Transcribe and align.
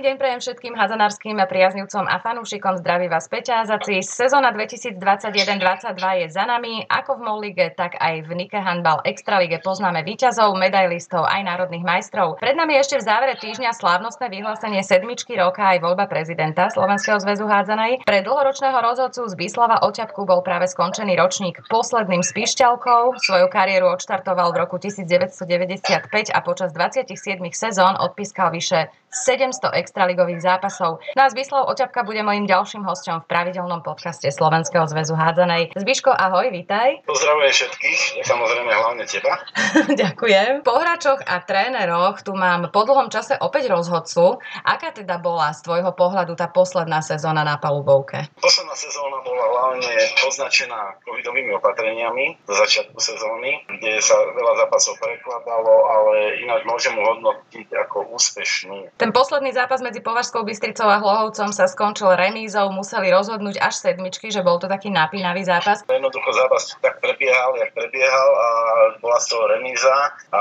Krásny 0.00 0.16
deň 0.16 0.24
prejem 0.24 0.40
všetkým 0.40 0.74
hadzanárským 0.80 1.36
priaznivcom 1.44 2.08
a 2.08 2.16
fanúšikom. 2.24 2.80
Zdraví 2.80 3.12
vás 3.12 3.28
Peťa 3.28 3.68
Azaci. 3.68 4.00
Sezóna 4.00 4.48
2021-2022 4.96 6.24
je 6.24 6.26
za 6.32 6.48
nami. 6.48 6.88
Ako 6.88 7.20
v 7.20 7.28
MOL 7.28 7.44
lige, 7.44 7.68
tak 7.76 8.00
aj 8.00 8.24
v 8.24 8.32
Nike 8.32 8.56
Handball 8.56 9.04
Extralige 9.04 9.60
poznáme 9.60 10.00
výťazov, 10.00 10.56
medailistov 10.56 11.28
aj 11.28 11.44
národných 11.44 11.84
majstrov. 11.84 12.40
Pred 12.40 12.56
nami 12.56 12.80
ešte 12.80 12.96
v 12.96 13.04
závere 13.12 13.36
týždňa 13.36 13.76
slávnostné 13.76 14.32
vyhlásenie 14.32 14.80
sedmičky 14.80 15.36
roka 15.36 15.68
aj 15.68 15.84
voľba 15.84 16.08
prezidenta 16.08 16.72
Slovenského 16.72 17.20
zväzu 17.20 17.44
hádzanej. 17.44 18.00
Pre 18.08 18.24
dlhoročného 18.24 18.80
rozhodcu 18.80 19.28
z 19.28 19.36
Bislava 19.36 19.84
Oťapku 19.84 20.24
bol 20.24 20.40
práve 20.40 20.64
skončený 20.72 21.12
ročník 21.20 21.60
posledným 21.68 22.24
s 22.24 22.32
Pišťalkou. 22.32 23.20
Svoju 23.20 23.52
kariéru 23.52 23.92
odštartoval 23.92 24.56
v 24.56 24.64
roku 24.64 24.80
1995 24.80 26.32
a 26.32 26.40
počas 26.40 26.72
27 26.72 27.20
sezón 27.52 28.00
odpískal 28.00 28.48
vyše 28.48 28.88
700 29.12 29.89
extraligových 29.90 30.38
zápasov. 30.38 31.02
Nás 31.18 31.34
Vyslav 31.34 31.66
Oťapka 31.66 32.06
bude 32.06 32.22
mojim 32.22 32.46
ďalším 32.46 32.86
hostom 32.86 33.26
v 33.26 33.26
pravidelnom 33.26 33.82
podcaste 33.82 34.30
Slovenského 34.30 34.86
zväzu 34.86 35.18
hádzanej. 35.18 35.74
Zbiško, 35.74 36.14
ahoj, 36.14 36.46
vítaj. 36.54 37.02
Pozdravujem 37.10 37.50
všetkých, 37.50 38.22
samozrejme 38.22 38.70
hlavne 38.70 39.02
teba. 39.10 39.42
Ďakujem. 40.06 40.62
Po 40.62 40.78
hráčoch 40.78 41.26
a 41.26 41.42
tréneroch 41.42 42.22
tu 42.22 42.38
mám 42.38 42.70
po 42.70 42.86
dlhom 42.86 43.10
čase 43.10 43.34
opäť 43.42 43.66
rozhodcu. 43.66 44.38
Aká 44.62 44.94
teda 44.94 45.18
bola 45.18 45.50
z 45.50 45.66
tvojho 45.66 45.90
pohľadu 45.90 46.38
tá 46.38 46.46
posledná 46.46 47.02
sezóna 47.02 47.42
na 47.42 47.58
palubovke? 47.58 48.30
Posledná 48.38 48.78
sezóna 48.78 49.18
bola 49.26 49.42
hlavne 49.42 49.90
označená 50.22 51.02
covidovými 51.02 51.50
opatreniami 51.58 52.38
do 52.46 52.54
začiatku 52.54 52.94
sezóny, 52.94 53.66
kde 53.66 53.98
sa 53.98 54.14
veľa 54.14 54.54
zápasov 54.62 54.94
prekladalo, 55.02 55.74
ale 55.90 56.38
ináč 56.46 56.62
môžem 56.62 56.94
ho 56.94 57.02
hodnotiť 57.10 57.74
ako 57.90 58.14
úspešný. 58.14 58.94
Ten 58.94 59.10
posledný 59.10 59.50
zápas 59.50 59.69
medzi 59.78 60.02
Považskou 60.02 60.42
Bystricou 60.42 60.90
a 60.90 60.98
Hlohovcom 60.98 61.54
sa 61.54 61.70
skončil 61.70 62.18
remízou, 62.18 62.74
museli 62.74 63.14
rozhodnúť 63.14 63.62
až 63.62 63.78
sedmičky, 63.78 64.34
že 64.34 64.42
bol 64.42 64.58
to 64.58 64.66
taký 64.66 64.90
napínavý 64.90 65.46
zápas. 65.46 65.86
Jednoducho 65.86 66.34
zápas 66.34 66.74
tak 66.82 66.98
prebiehal, 66.98 67.54
jak 67.62 67.70
prebiehal 67.78 68.30
a 68.34 68.48
bola 68.98 69.22
z 69.22 69.26
toho 69.30 69.46
remíza 69.46 69.94
a 70.34 70.40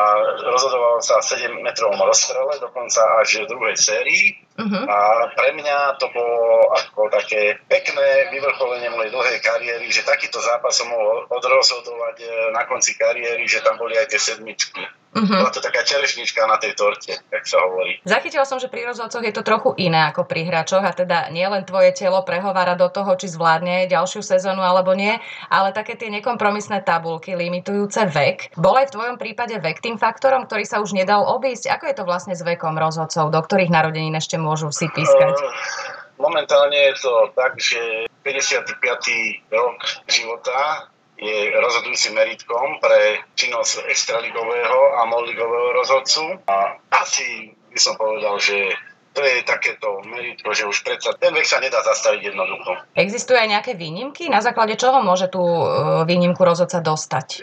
rozhodoval 0.50 1.06
sa 1.06 1.22
7 1.22 1.62
metrovom 1.62 2.02
rozstrele, 2.02 2.58
dokonca 2.58 3.06
až 3.22 3.46
v 3.46 3.54
druhej 3.54 3.78
sérii. 3.78 4.42
Uh-huh. 4.60 4.84
A 4.84 5.32
pre 5.40 5.56
mňa 5.56 5.96
to 6.04 6.12
bolo 6.12 6.68
ako 6.76 7.08
také 7.08 7.56
pekné 7.72 8.28
vyvrcholenie 8.28 8.92
mojej 8.92 9.16
dlhej 9.16 9.40
kariéry, 9.40 9.88
že 9.88 10.04
takýto 10.04 10.44
zápas 10.44 10.76
som 10.76 10.92
mohol 10.92 11.24
odrozhodovať 11.32 12.16
e, 12.20 12.28
na 12.52 12.68
konci 12.68 13.00
kariéry, 13.00 13.48
že 13.48 13.64
tam 13.64 13.80
boli 13.80 13.96
aj 13.96 14.12
tie 14.12 14.20
sedmičky. 14.20 14.84
Uh-huh. 15.10 15.26
Bola 15.26 15.50
to 15.50 15.58
taká 15.58 15.82
čerešnička 15.82 16.46
na 16.46 16.62
tej 16.62 16.78
torte, 16.78 17.18
tak 17.18 17.42
sa 17.50 17.58
hovorí. 17.66 17.98
Zachytila 18.06 18.46
som, 18.46 18.62
že 18.62 18.70
pri 18.70 18.86
rozhodcoch 18.86 19.26
je 19.26 19.34
to 19.34 19.42
trochu 19.42 19.74
iné 19.82 20.06
ako 20.14 20.30
pri 20.30 20.46
hráčoch 20.46 20.86
a 20.86 20.94
teda 20.94 21.34
nie 21.34 21.50
len 21.50 21.66
tvoje 21.66 21.98
telo 21.98 22.22
prehovára 22.22 22.78
do 22.78 22.86
toho, 22.94 23.18
či 23.18 23.26
zvládne 23.26 23.90
ďalšiu 23.90 24.22
sezónu 24.22 24.62
alebo 24.62 24.94
nie, 24.94 25.18
ale 25.50 25.74
také 25.74 25.98
tie 25.98 26.14
nekompromisné 26.14 26.86
tabulky 26.86 27.34
limitujúce 27.34 28.06
vek. 28.06 28.54
Bol 28.54 28.78
aj 28.78 28.94
v 28.94 28.96
tvojom 29.02 29.18
prípade 29.18 29.58
vek 29.58 29.82
tým 29.82 29.98
faktorom, 29.98 30.46
ktorý 30.46 30.70
sa 30.70 30.78
už 30.78 30.94
nedal 30.94 31.26
obísť? 31.26 31.74
Ako 31.74 31.90
je 31.90 31.96
to 31.98 32.06
vlastne 32.06 32.38
s 32.38 32.46
vekom 32.46 32.78
rozhodcov, 32.78 33.34
do 33.34 33.42
ktorých 33.42 33.74
narodenín 33.74 34.14
ešte 34.14 34.38
môžu 34.38 34.49
si 34.56 34.90
pískať? 34.90 35.36
Uh, 35.36 35.52
momentálne 36.22 36.76
je 36.90 36.94
to 37.02 37.14
tak, 37.34 37.54
že 37.58 38.10
55. 38.24 38.80
rok 39.54 39.78
života 40.10 40.90
je 41.20 41.52
rozhodujúcim 41.52 42.16
meritkom 42.16 42.80
pre 42.80 43.20
činnosť 43.36 43.84
extraligového 43.92 45.04
a 45.04 45.06
molligového 45.08 45.76
rozhodcu. 45.76 46.40
A 46.48 46.80
asi 46.96 47.52
by 47.70 47.80
som 47.80 48.00
povedal, 48.00 48.40
že 48.40 48.72
to 49.14 49.22
je 49.26 49.42
takéto 49.44 50.06
meritko, 50.06 50.54
že 50.54 50.70
už 50.70 50.86
predsa 50.86 51.18
ten 51.18 51.34
vek 51.34 51.46
sa 51.46 51.58
nedá 51.58 51.82
zastaviť 51.82 52.34
jednoducho. 52.34 52.72
Existujú 52.94 53.38
aj 53.38 53.50
nejaké 53.50 53.72
výnimky? 53.74 54.30
Na 54.30 54.40
základe 54.40 54.78
čoho 54.78 55.02
môže 55.02 55.28
tú 55.28 55.42
e, 55.42 55.66
výnimku 56.06 56.40
rozhodca 56.46 56.80
dostať? 56.80 57.42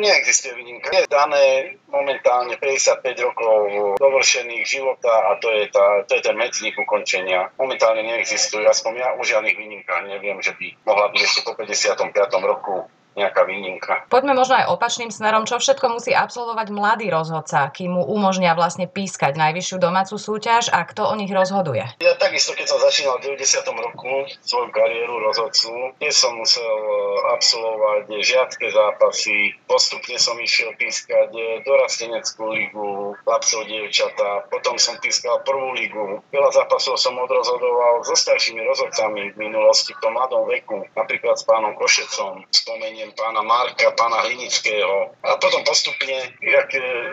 Neexistuje 0.00 0.56
výnimka. 0.56 0.90
Je 0.96 1.04
dané 1.06 1.76
momentálne 1.92 2.56
55 2.56 3.04
rokov 3.20 3.56
dovršených 4.00 4.64
života 4.64 5.12
a 5.30 5.36
to 5.38 5.52
je, 5.52 5.68
tá, 5.70 6.02
to 6.08 6.18
je 6.18 6.22
ten 6.24 6.34
medzník 6.34 6.74
ukončenia. 6.80 7.52
Momentálne 7.60 8.02
neexistujú, 8.02 8.64
aspoň 8.66 8.92
ja 8.98 9.08
o 9.14 9.22
žiadnych 9.22 9.54
výnimkách 9.54 10.08
neviem, 10.08 10.40
že 10.40 10.56
by 10.56 10.88
mohla 10.88 11.12
byť 11.12 11.20
ešte 11.20 11.40
po 11.46 11.52
55. 11.54 12.10
roku 12.42 12.88
nejaká 13.14 13.46
výnimka. 13.46 14.06
Poďme 14.10 14.34
možno 14.34 14.58
aj 14.58 14.70
opačným 14.70 15.10
smerom, 15.10 15.46
čo 15.46 15.58
všetko 15.58 15.86
musí 15.98 16.10
absolvovať 16.14 16.68
mladý 16.70 17.06
rozhodca, 17.10 17.70
kým 17.70 17.98
mu 17.98 18.02
umožnia 18.06 18.54
vlastne 18.58 18.90
pískať 18.90 19.38
najvyššiu 19.38 19.76
domácu 19.78 20.14
súťaž 20.18 20.70
a 20.70 20.82
kto 20.86 21.06
o 21.06 21.14
nich 21.18 21.30
rozhoduje? 21.30 21.86
Ja 22.02 22.14
takisto, 22.18 22.54
keď 22.54 22.66
som 22.70 22.78
začínal 22.82 23.18
v 23.22 23.38
90. 23.38 23.64
roku 23.70 24.26
svoju 24.42 24.68
kariéru 24.74 25.16
rozhodcu, 25.30 25.94
tiež 26.02 26.14
som 26.14 26.34
musel 26.38 26.62
e, 26.62 26.94
absolvovať 27.38 28.02
žiadke 28.20 28.66
zápasy, 28.70 29.54
postupne 29.66 30.18
som 30.18 30.36
išiel 30.38 30.74
pískať 30.74 31.30
e, 31.34 31.42
dorasteneckú 31.62 32.44
ligu, 32.50 33.14
chlapcov, 33.22 33.60
dievčatá, 33.66 34.46
potom 34.50 34.76
som 34.76 34.98
pískal 34.98 35.40
prvú 35.46 35.72
ligu. 35.74 36.22
Veľa 36.34 36.50
zápasov 36.50 36.98
som 36.98 37.14
odrozhodoval 37.18 38.02
so 38.02 38.14
staršími 38.16 38.62
rozhodcami 38.64 39.34
v 39.34 39.36
minulosti 39.36 39.94
v 39.94 40.02
tom 40.02 40.14
mladom 40.14 40.46
veku, 40.48 40.86
napríklad 40.94 41.36
s 41.36 41.44
pánom 41.44 41.74
Košecom, 41.76 42.46
spomeniem 42.48 43.03
spomeniem 43.04 43.12
pána 43.16 43.42
Marka, 43.44 43.92
pána 43.92 44.24
Hlinického. 44.24 45.12
A 45.20 45.36
potom 45.36 45.60
postupne, 45.64 46.32
jak 46.40 46.68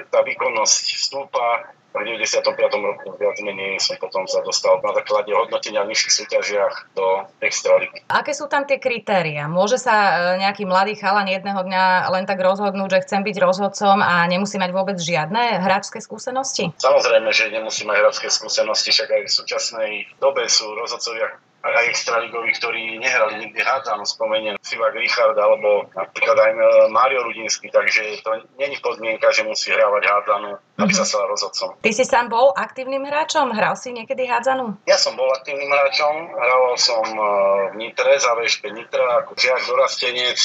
tá 0.08 0.24
výkonnosť 0.24 0.84
stúpa, 0.96 1.76
v 1.92 2.08
95. 2.08 2.56
roku 2.72 3.20
viac 3.20 3.36
menej 3.44 3.76
som 3.84 4.00
potom 4.00 4.24
sa 4.24 4.40
dostal 4.48 4.80
na 4.80 4.96
základe 4.96 5.28
hodnotenia 5.36 5.84
v 5.84 5.92
nižších 5.92 6.24
súťažiach 6.24 6.96
do 6.96 7.28
extraligy. 7.44 8.00
Aké 8.08 8.32
sú 8.32 8.48
tam 8.48 8.64
tie 8.64 8.80
kritéria? 8.80 9.52
Môže 9.52 9.76
sa 9.76 9.92
e, 10.32 10.40
nejaký 10.40 10.64
mladý 10.64 10.96
chalan 10.96 11.28
jedného 11.28 11.60
dňa 11.60 12.08
len 12.16 12.24
tak 12.24 12.40
rozhodnúť, 12.40 12.96
že 12.96 13.04
chcem 13.04 13.28
byť 13.28 13.36
rozhodcom 13.44 14.00
a 14.00 14.24
nemusí 14.24 14.56
mať 14.56 14.72
vôbec 14.72 14.96
žiadne 14.96 15.60
hráčské 15.60 16.00
skúsenosti? 16.00 16.72
Samozrejme, 16.80 17.28
že 17.36 17.52
nemusí 17.52 17.84
mať 17.84 18.08
hráčské 18.08 18.32
skúsenosti, 18.32 18.96
však 18.96 19.12
aj 19.12 19.22
v 19.28 19.36
súčasnej 19.44 19.92
dobe 20.24 20.48
sú 20.48 20.72
rozhodcovia 20.72 21.44
aj 21.62 21.86
extraligoví, 21.94 22.52
ktorí 22.58 22.98
nehrali 22.98 23.46
nikdy 23.46 23.62
hádzanú, 23.62 24.04
spomeniem 24.04 24.58
Sivak 24.66 24.98
Richard 24.98 25.38
alebo 25.38 25.86
napríklad 25.94 26.38
aj 26.38 26.52
Mario 26.90 27.22
Rudinský, 27.30 27.70
takže 27.70 28.22
to 28.26 28.42
není 28.58 28.78
podmienka, 28.82 29.30
že 29.30 29.46
musí 29.46 29.70
hrávať 29.70 30.04
hádzanú, 30.10 30.52
aby 30.82 30.90
mm-hmm. 30.90 30.98
sa 30.98 31.06
stal 31.06 31.30
rozhodcom. 31.30 31.78
Ty 31.82 31.92
si 31.94 32.06
sám 32.06 32.34
bol 32.34 32.50
aktívnym 32.58 33.06
hráčom? 33.06 33.54
Hral 33.54 33.78
si 33.78 33.94
niekedy 33.94 34.26
hádzanú? 34.26 34.82
Ja 34.90 34.98
som 34.98 35.14
bol 35.14 35.30
aktívnym 35.38 35.70
hráčom, 35.70 36.14
hral 36.34 36.64
som 36.82 37.06
e, 37.06 37.24
v 37.72 37.76
Nitre, 37.78 38.18
za 38.18 38.34
VŠP 38.34 38.74
Nitra 38.74 39.22
ako 39.22 39.38
čiak 39.38 39.62
dorastenec, 39.70 40.38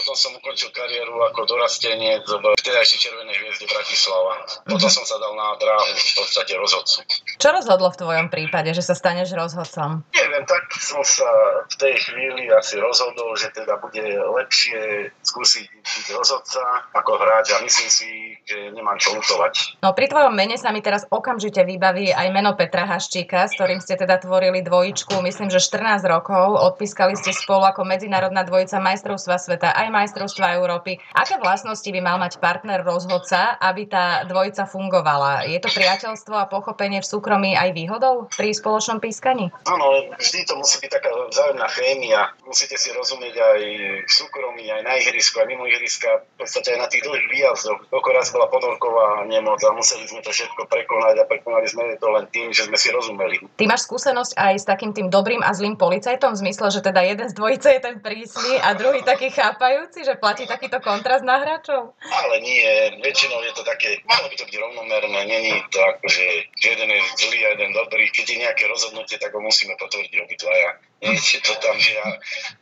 potom 0.00 0.14
som 0.16 0.32
ukončil 0.40 0.72
kariéru 0.72 1.20
ako 1.28 1.44
dorastenec 1.44 2.24
v 2.24 2.44
vtedajšej 2.56 2.98
Červenej 3.04 3.36
hviezde 3.36 3.68
Bratislava. 3.68 4.32
Potom 4.64 4.80
mm-hmm. 4.80 4.96
som 4.96 5.04
sa 5.04 5.16
dal 5.20 5.36
na 5.36 5.52
dráhu 5.60 5.92
v 5.92 6.12
podstate 6.16 6.52
rozhodcu. 6.56 7.04
Čo 7.36 7.48
rozhodlo 7.52 7.92
v 7.92 8.00
tvojom 8.00 8.26
prípade, 8.32 8.72
že 8.72 8.80
sa 8.80 8.96
staneš 8.96 9.36
rozhodcom? 9.36 10.00
Neviem, 10.16 10.44
tak 10.54 10.70
som 10.78 11.02
sa 11.02 11.26
v 11.66 11.74
tej 11.82 11.94
chvíli 11.98 12.46
asi 12.54 12.78
rozhodol, 12.78 13.34
že 13.34 13.50
teda 13.50 13.74
bude 13.82 14.06
lepšie 14.38 15.10
skúsiť 15.26 15.66
byť 15.66 16.06
rozhodca 16.14 16.62
ako 16.94 17.18
hráč 17.18 17.58
a 17.58 17.62
myslím 17.66 17.90
si, 17.90 18.08
že 18.44 18.76
nemám 18.76 19.00
čo 19.00 19.16
lutovať. 19.16 19.80
No 19.80 19.96
pri 19.96 20.12
tvojom 20.12 20.36
mene 20.36 20.60
sa 20.60 20.68
mi 20.68 20.84
teraz 20.84 21.08
okamžite 21.08 21.64
vybaví 21.64 22.12
aj 22.12 22.28
meno 22.28 22.52
Petra 22.52 22.84
Haščíka, 22.84 23.48
s 23.48 23.56
ktorým 23.56 23.80
ste 23.80 23.96
teda 23.96 24.20
tvorili 24.20 24.60
dvojičku, 24.60 25.16
myslím, 25.24 25.48
že 25.48 25.64
14 25.64 26.04
rokov. 26.04 26.60
Odpískali 26.60 27.16
ste 27.16 27.32
spolu 27.32 27.64
ako 27.64 27.88
medzinárodná 27.88 28.44
dvojica 28.44 28.76
majstrovstva 28.84 29.40
sveta 29.40 29.72
aj 29.72 29.88
majstrovstva 29.88 30.60
Európy. 30.60 31.00
Aké 31.16 31.40
vlastnosti 31.40 31.88
by 31.88 32.00
mal 32.04 32.20
mať 32.20 32.36
partner 32.36 32.84
rozhodca, 32.84 33.56
aby 33.64 33.88
tá 33.88 34.28
dvojica 34.28 34.68
fungovala? 34.68 35.48
Je 35.48 35.56
to 35.56 35.72
priateľstvo 35.72 36.36
a 36.36 36.44
pochopenie 36.44 37.00
v 37.00 37.08
súkromí 37.08 37.56
aj 37.56 37.72
výhodou 37.72 38.28
pri 38.28 38.52
spoločnom 38.52 39.00
pískaní? 39.00 39.48
Áno, 39.64 40.12
vždy 40.20 40.44
to 40.44 40.60
musí 40.60 40.84
byť 40.84 40.90
taká 40.92 41.08
vzájomná 41.32 41.68
chémia. 41.72 42.28
Musíte 42.44 42.76
si 42.76 42.92
rozumieť 42.92 43.40
aj 43.40 43.60
v 44.04 44.12
súkromí, 44.12 44.68
aj 44.68 44.82
na 44.84 45.00
ihrisku, 45.00 45.40
aj 45.40 45.48
mimo 45.48 45.64
ihriska, 45.64 46.28
v 46.36 46.44
podstate 46.44 46.76
aj 46.76 46.78
na 46.84 46.88
tých 46.92 47.08
dlhých 47.08 47.28
výjazdoch. 47.32 47.88
Koľko 47.88 48.10
raz 48.12 48.33
bola 48.34 48.50
ponorková 48.50 49.22
nemoc 49.30 49.62
a 49.62 49.70
museli 49.70 50.10
sme 50.10 50.18
to 50.26 50.34
všetko 50.34 50.66
prekonať 50.66 51.22
a 51.22 51.24
prekonali 51.30 51.70
sme 51.70 51.94
to 52.02 52.10
len 52.10 52.26
tým, 52.34 52.50
že 52.50 52.66
sme 52.66 52.74
si 52.74 52.90
rozumeli. 52.90 53.38
Ty 53.54 53.64
máš 53.70 53.86
skúsenosť 53.86 54.34
aj 54.34 54.54
s 54.58 54.66
takým 54.66 54.90
tým 54.90 55.06
dobrým 55.06 55.38
a 55.46 55.54
zlým 55.54 55.78
policajtom 55.78 56.34
v 56.34 56.42
zmysle, 56.42 56.66
že 56.74 56.82
teda 56.82 57.06
jeden 57.06 57.30
z 57.30 57.34
dvojice 57.38 57.68
je 57.78 57.80
ten 57.80 57.96
prísny 58.02 58.58
a 58.58 58.74
druhý 58.74 59.06
taký 59.06 59.30
chápajúci, 59.30 60.02
že 60.02 60.18
platí 60.18 60.50
takýto 60.50 60.82
kontrast 60.82 61.22
na 61.22 61.38
hráčov? 61.38 61.94
Ale 62.02 62.34
nie, 62.42 62.98
väčšinou 62.98 63.38
je 63.46 63.52
to 63.54 63.62
také, 63.62 64.02
malo 64.10 64.26
by 64.26 64.34
to 64.34 64.44
byť 64.50 64.56
rovnomerné, 64.58 65.20
není 65.30 65.54
to 65.70 65.78
ako, 65.78 66.10
že 66.10 66.26
jeden 66.58 66.90
je 66.90 67.00
zlý 67.22 67.38
a 67.46 67.48
jeden 67.54 67.70
dobrý. 67.70 68.10
Keď 68.10 68.26
je 68.26 68.42
nejaké 68.42 68.66
rozhodnutie, 68.66 69.16
tak 69.22 69.30
ho 69.30 69.38
musíme 69.38 69.78
potvrdiť 69.78 70.12
obidvaja 70.18 70.82
niečo 71.04 71.38
to 71.44 71.52
tam, 71.60 71.76
že 71.76 71.92
ja... 71.92 72.06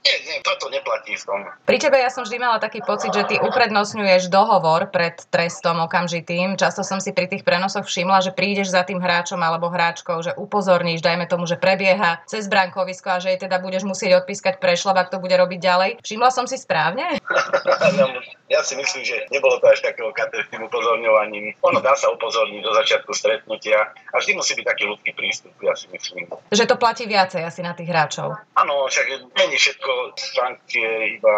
Nie, 0.03 0.17
nie, 0.27 0.37
toto 0.43 0.67
neplatí 0.67 1.15
v 1.15 1.25
tom. 1.25 1.41
Pri 1.63 1.79
tebe 1.79 2.03
ja 2.03 2.11
som 2.11 2.27
vždy 2.27 2.43
mala 2.43 2.59
taký 2.59 2.83
pocit, 2.83 3.15
že 3.15 3.23
ty 3.31 3.37
uprednostňuješ 3.39 4.27
dohovor 4.33 4.91
pred 4.91 5.23
trestom 5.63 5.79
okamžitým. 5.87 6.59
Často 6.59 6.83
som 6.83 6.99
si 6.99 7.15
pri 7.15 7.31
tých 7.31 7.47
prenosoch 7.47 7.87
všimla, 7.87 8.19
že 8.19 8.35
prídeš 8.35 8.75
za 8.75 8.83
tým 8.83 8.99
hráčom 8.99 9.39
alebo 9.39 9.71
hráčkou, 9.71 10.19
že 10.19 10.35
upozorníš, 10.35 11.07
dajme 11.07 11.31
tomu, 11.31 11.47
že 11.47 11.55
prebieha 11.55 12.19
cez 12.27 12.51
brankovisko 12.51 13.15
a 13.15 13.23
že 13.23 13.31
jej 13.31 13.47
teda 13.47 13.63
budeš 13.63 13.87
musieť 13.87 14.27
odpískať 14.27 14.59
prešlap, 14.59 14.99
ak 14.99 15.15
to 15.15 15.23
bude 15.23 15.39
robiť 15.39 15.63
ďalej. 15.63 15.91
Všimla 16.03 16.35
som 16.35 16.51
si 16.51 16.59
správne? 16.59 17.15
Ja 18.53 18.61
si 18.61 18.77
myslím, 18.77 19.01
že 19.01 19.17
nebolo 19.33 19.57
to 19.57 19.73
až 19.73 19.81
takého 19.81 20.13
tým 20.53 20.69
upozorňovaním. 20.69 21.57
Ono 21.65 21.81
dá 21.81 21.97
sa 21.97 22.13
upozorniť 22.13 22.61
do 22.61 22.73
začiatku 22.77 23.09
stretnutia 23.17 23.97
a 24.13 24.15
vždy 24.21 24.37
musí 24.37 24.53
byť 24.53 24.67
taký 24.69 24.85
ľudský 24.93 25.17
prístup, 25.17 25.57
ja 25.65 25.73
si 25.73 25.89
myslím. 25.89 26.29
Že 26.53 26.69
to 26.69 26.77
platí 26.77 27.09
viacej 27.09 27.41
asi 27.49 27.65
na 27.65 27.73
tých 27.73 27.89
hráčov. 27.89 28.37
Áno, 28.53 28.93
však 28.93 29.33
nie 29.33 29.57
všetko 29.57 30.13
sankcie, 30.21 31.17
iba 31.17 31.37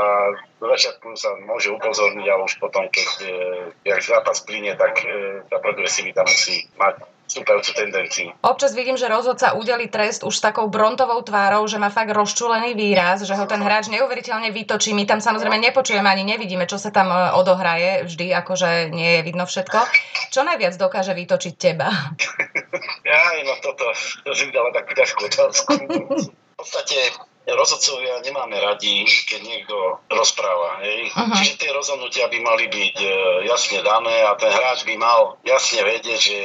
do 0.58 0.66
začiatku 0.75 1.14
sa 1.14 1.38
môže 1.46 1.70
upozorniť, 1.70 2.26
ale 2.26 2.43
už 2.50 2.58
potom, 2.58 2.90
keď 2.90 3.08
e, 3.22 3.31
jak 3.87 4.00
zápas 4.02 4.43
plyne, 4.43 4.75
tak 4.75 5.06
e, 5.06 5.46
tá 5.46 5.62
progresivita 5.62 6.26
musí 6.26 6.66
mať 6.75 7.13
stúpajúcu 7.26 7.71
tendenciu. 7.75 8.29
Občas 8.44 8.76
vidím, 8.76 8.94
že 9.00 9.09
rozhodca 9.09 9.56
udeli 9.56 9.88
trest 9.88 10.23
už 10.23 10.35
s 10.35 10.44
takou 10.44 10.69
brontovou 10.69 11.19
tvárou, 11.25 11.65
že 11.67 11.81
má 11.81 11.88
fakt 11.88 12.12
rozčulený 12.12 12.76
výraz, 12.76 13.25
že 13.25 13.35
ho 13.35 13.44
ten 13.49 13.61
hráč 13.65 13.88
neuveriteľne 13.88 14.53
vytočí. 14.53 14.93
My 14.93 15.09
tam 15.09 15.25
samozrejme 15.25 15.56
nepočujeme 15.59 16.06
ani 16.06 16.25
nevidíme, 16.25 16.69
čo 16.69 16.76
sa 16.76 16.93
tam 16.93 17.09
e, 17.11 17.35
odohraje. 17.35 18.05
Vždy 18.06 18.31
akože 18.44 18.93
nie 18.93 19.19
je 19.19 19.21
vidno 19.25 19.49
všetko. 19.49 19.79
Čo 20.31 20.44
najviac 20.44 20.76
dokáže 20.76 21.17
vytočiť 21.17 21.55
teba? 21.56 21.88
ja, 23.09 23.21
no 23.43 23.55
toto, 23.65 23.91
to 24.25 24.31
si 24.37 24.53
dala 24.53 24.71
takú 24.71 24.93
ťažkú 24.93 25.21
otázku. 25.26 25.73
V 26.55 26.62
podstate 26.62 27.11
rozhodcovia 27.52 28.25
nemáme 28.25 28.56
radi, 28.56 29.05
keď 29.29 29.41
niekto 29.44 29.76
rozpráva. 30.08 30.81
Hej? 30.81 31.12
Uh-huh. 31.12 31.37
Čiže 31.37 31.61
tie 31.61 31.70
rozhodnutia 31.76 32.32
by 32.32 32.38
mali 32.41 32.73
byť 32.73 32.96
e, 33.05 33.08
jasne 33.49 33.85
dané 33.85 34.25
a 34.25 34.32
ten 34.41 34.49
hráč 34.49 34.88
by 34.88 34.96
mal 34.96 35.37
jasne 35.44 35.85
vedieť, 35.85 36.20
že 36.20 36.38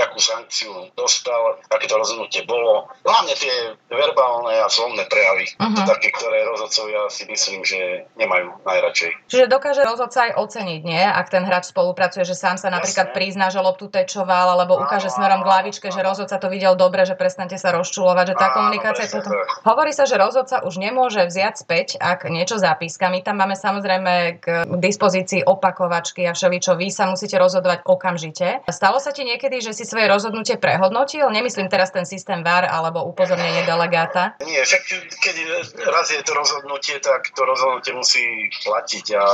akú 0.00 0.16
sankciu 0.16 0.72
dostal, 0.96 1.60
aké 1.68 1.84
to 1.84 2.00
rozhodnutie 2.00 2.48
bolo. 2.48 2.88
Hlavne 3.04 3.36
tie 3.36 3.76
verbálne 3.92 4.56
a 4.64 4.68
slovné 4.72 5.04
prejavy, 5.12 5.52
uh-huh. 5.60 5.76
to 5.76 5.82
také, 5.84 6.08
ktoré 6.16 6.48
rozhodcovia 6.48 7.12
si 7.12 7.28
myslím, 7.28 7.60
že 7.60 8.08
nemajú 8.16 8.64
najradšej. 8.64 9.28
Čiže 9.28 9.52
dokáže 9.52 9.84
rozhodca 9.84 10.32
aj 10.32 10.40
oceniť, 10.40 10.80
nie? 10.80 11.04
Ak 11.04 11.28
ten 11.28 11.44
hráč 11.44 11.68
spolupracuje, 11.68 12.24
že 12.24 12.32
sám 12.32 12.56
sa 12.56 12.72
napríklad 12.72 13.12
jasne. 13.12 13.16
prizná, 13.16 13.46
že 13.52 13.60
loptu 13.60 13.92
tečoval, 13.92 14.56
alebo 14.56 14.80
ukáže 14.80 15.12
smerom 15.12 15.44
k 15.44 15.50
lavičke, 15.52 15.92
že 15.92 16.00
rozhodca 16.00 16.40
to 16.40 16.48
videl 16.48 16.72
dobre, 16.78 17.04
že 17.04 17.12
prestante 17.12 17.60
sa 17.60 17.74
rozčulovať, 17.76 18.32
že 18.32 18.34
tá 18.38 18.48
komunikácia 18.56 19.04
je 19.04 19.12
potom... 19.12 19.32
Hovorí 19.66 19.92
sa, 19.92 20.08
že 20.08 20.16
rozhodca 20.16 20.45
sa 20.46 20.58
už 20.62 20.78
nemôže 20.78 21.22
vziať 21.26 21.54
späť, 21.60 21.88
ak 21.98 22.30
niečo 22.30 22.56
zapíska. 22.56 23.10
My 23.10 23.20
tam 23.22 23.42
máme 23.42 23.58
samozrejme 23.58 24.42
k 24.42 24.46
dispozícii 24.78 25.42
opakovačky 25.46 26.24
a 26.26 26.32
všeličo. 26.32 26.78
Vy 26.78 26.88
sa 26.94 27.10
musíte 27.10 27.36
rozhodovať 27.36 27.82
okamžite. 27.86 28.62
Stalo 28.70 29.02
sa 29.02 29.10
ti 29.10 29.26
niekedy, 29.26 29.58
že 29.60 29.74
si 29.74 29.82
svoje 29.82 30.06
rozhodnutie 30.06 30.56
prehodnotil? 30.56 31.28
Nemyslím 31.30 31.70
teraz 31.70 31.90
ten 31.90 32.06
systém 32.06 32.42
VAR 32.46 32.66
alebo 32.66 33.02
upozornenie 33.06 33.66
delegáta. 33.66 34.38
Nie, 34.42 34.62
však 34.62 34.82
keď 35.22 35.36
raz 35.90 36.10
je 36.10 36.22
to 36.22 36.32
rozhodnutie, 36.32 36.98
tak 37.02 37.30
to 37.34 37.42
rozhodnutie 37.42 37.92
musí 37.94 38.22
platiť. 38.62 39.06
A 39.18 39.24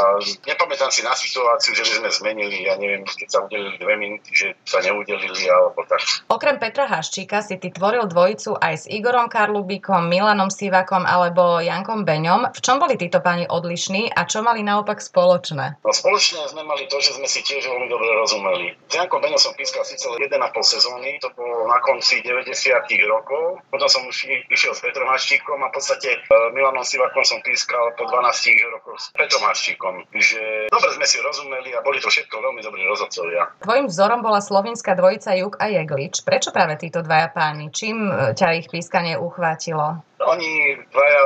nepamätám 0.48 0.90
si 0.90 1.04
na 1.04 1.12
situáciu, 1.12 1.76
že 1.76 1.84
by 1.84 1.92
sme 2.02 2.10
zmenili, 2.10 2.64
ja 2.66 2.74
neviem, 2.80 3.04
keď 3.04 3.28
sa 3.28 3.38
udelili 3.44 3.76
dve 3.76 3.94
minúty, 3.98 4.30
že 4.32 4.56
sa 4.64 4.80
neudelili 4.80 5.44
alebo 5.50 5.84
tak. 5.84 6.00
Okrem 6.30 6.56
Petra 6.56 6.88
Haščíka 6.88 7.42
si 7.44 7.58
ty 7.58 7.68
tvoril 7.68 8.08
dvojicu 8.08 8.56
aj 8.56 8.74
s 8.74 8.84
Igorom 8.88 9.28
Karlubíkom, 9.28 10.08
Milanom 10.08 10.48
Sivakom 10.48 11.01
Štefánom 11.02 11.06
alebo 11.06 11.58
Jankom 11.58 12.06
Beňom. 12.06 12.54
V 12.54 12.60
čom 12.62 12.78
boli 12.78 12.94
títo 12.94 13.18
páni 13.18 13.46
odlišní 13.50 14.14
a 14.14 14.22
čo 14.26 14.42
mali 14.46 14.62
naopak 14.62 15.02
spoločné? 15.02 15.82
No 15.82 15.90
spoločne 15.90 16.46
sme 16.46 16.62
mali 16.62 16.86
to, 16.86 17.02
že 17.02 17.18
sme 17.18 17.26
si 17.26 17.42
tiež 17.42 17.66
veľmi 17.66 17.90
dobre 17.90 18.06
rozumeli. 18.14 18.78
S 18.86 18.94
Jankom 18.94 19.18
Beňom 19.18 19.40
som 19.40 19.52
pískal 19.58 19.82
síce 19.82 20.06
1,5 20.06 20.30
sezóny, 20.62 21.18
to 21.18 21.28
bolo 21.34 21.66
na 21.66 21.82
konci 21.82 22.22
90 22.22 22.46
rokov. 23.10 23.58
Potom 23.70 23.88
som 23.90 24.02
už 24.06 24.30
išiel 24.50 24.72
s 24.74 24.80
Petrom 24.82 25.10
Haštíkom 25.10 25.58
a 25.58 25.68
v 25.70 25.74
podstate 25.74 26.22
e, 26.22 26.36
Milanom 26.54 26.86
Sivakom 26.86 27.26
som 27.26 27.42
pískal 27.42 27.94
po 27.98 28.06
12 28.06 28.74
rokoch 28.78 28.98
s 28.98 29.10
Petrom 29.14 29.42
Haštíkom. 29.42 30.06
Takže 30.12 30.70
dobre 30.70 30.90
sme 30.94 31.06
si 31.06 31.18
rozumeli 31.18 31.74
a 31.74 31.82
boli 31.82 31.98
to 31.98 32.08
všetko 32.10 32.38
veľmi 32.38 32.60
dobrí 32.62 32.86
rozhodcovia. 32.86 33.50
Tvojim 33.64 33.86
vzorom 33.90 34.22
bola 34.22 34.38
slovenská 34.38 34.94
dvojica 34.94 35.34
Juk 35.34 35.58
a 35.58 35.66
Jeglič. 35.66 36.22
Prečo 36.22 36.54
práve 36.54 36.78
títo 36.78 37.02
dvaja 37.02 37.32
páni? 37.32 37.74
Čím 37.74 38.06
e, 38.06 38.36
ťa 38.36 38.48
ich 38.62 38.68
pískanie 38.70 39.18
uchvátilo? 39.18 40.11
Oni 40.30 40.78
dvaja 40.90 41.22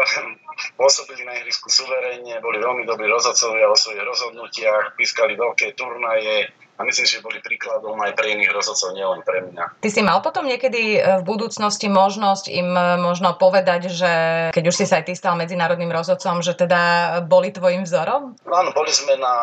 pôsobili 0.81 1.25
na 1.29 1.37
ihrisku 1.37 1.69
suverénne, 1.69 2.41
boli 2.41 2.57
veľmi 2.61 2.89
dobrí 2.89 3.05
rozhodcovia 3.11 3.69
o 3.69 3.77
svojich 3.77 4.05
rozhodnutiach, 4.05 4.97
pískali 4.97 5.37
veľké 5.37 5.77
turnaje, 5.77 6.49
a 6.77 6.81
myslím, 6.85 7.07
že 7.09 7.25
boli 7.25 7.41
príkladom 7.41 7.97
aj 7.97 8.13
pre 8.13 8.37
iných 8.37 8.53
rozhodcov, 8.53 8.93
nielen 8.93 9.25
pre 9.25 9.49
mňa. 9.49 9.81
Ty 9.81 9.89
si 9.89 10.01
mal 10.05 10.21
potom 10.21 10.45
niekedy 10.45 11.01
e, 11.01 11.21
v 11.21 11.25
budúcnosti 11.25 11.89
možnosť 11.89 12.53
im 12.53 12.71
e, 12.77 13.01
možno 13.01 13.33
povedať, 13.41 13.89
že 13.89 14.13
keď 14.53 14.65
už 14.69 14.77
si 14.77 14.85
sa 14.85 15.01
aj 15.01 15.09
ty 15.09 15.13
stal 15.17 15.41
medzinárodným 15.41 15.89
rozhodcom, 15.89 16.45
že 16.45 16.53
teda 16.53 16.81
boli 17.25 17.49
tvojim 17.51 17.89
vzorom? 17.89 18.37
No 18.45 18.55
áno, 18.55 18.71
boli 18.77 18.93
sme 18.93 19.17
na 19.17 19.35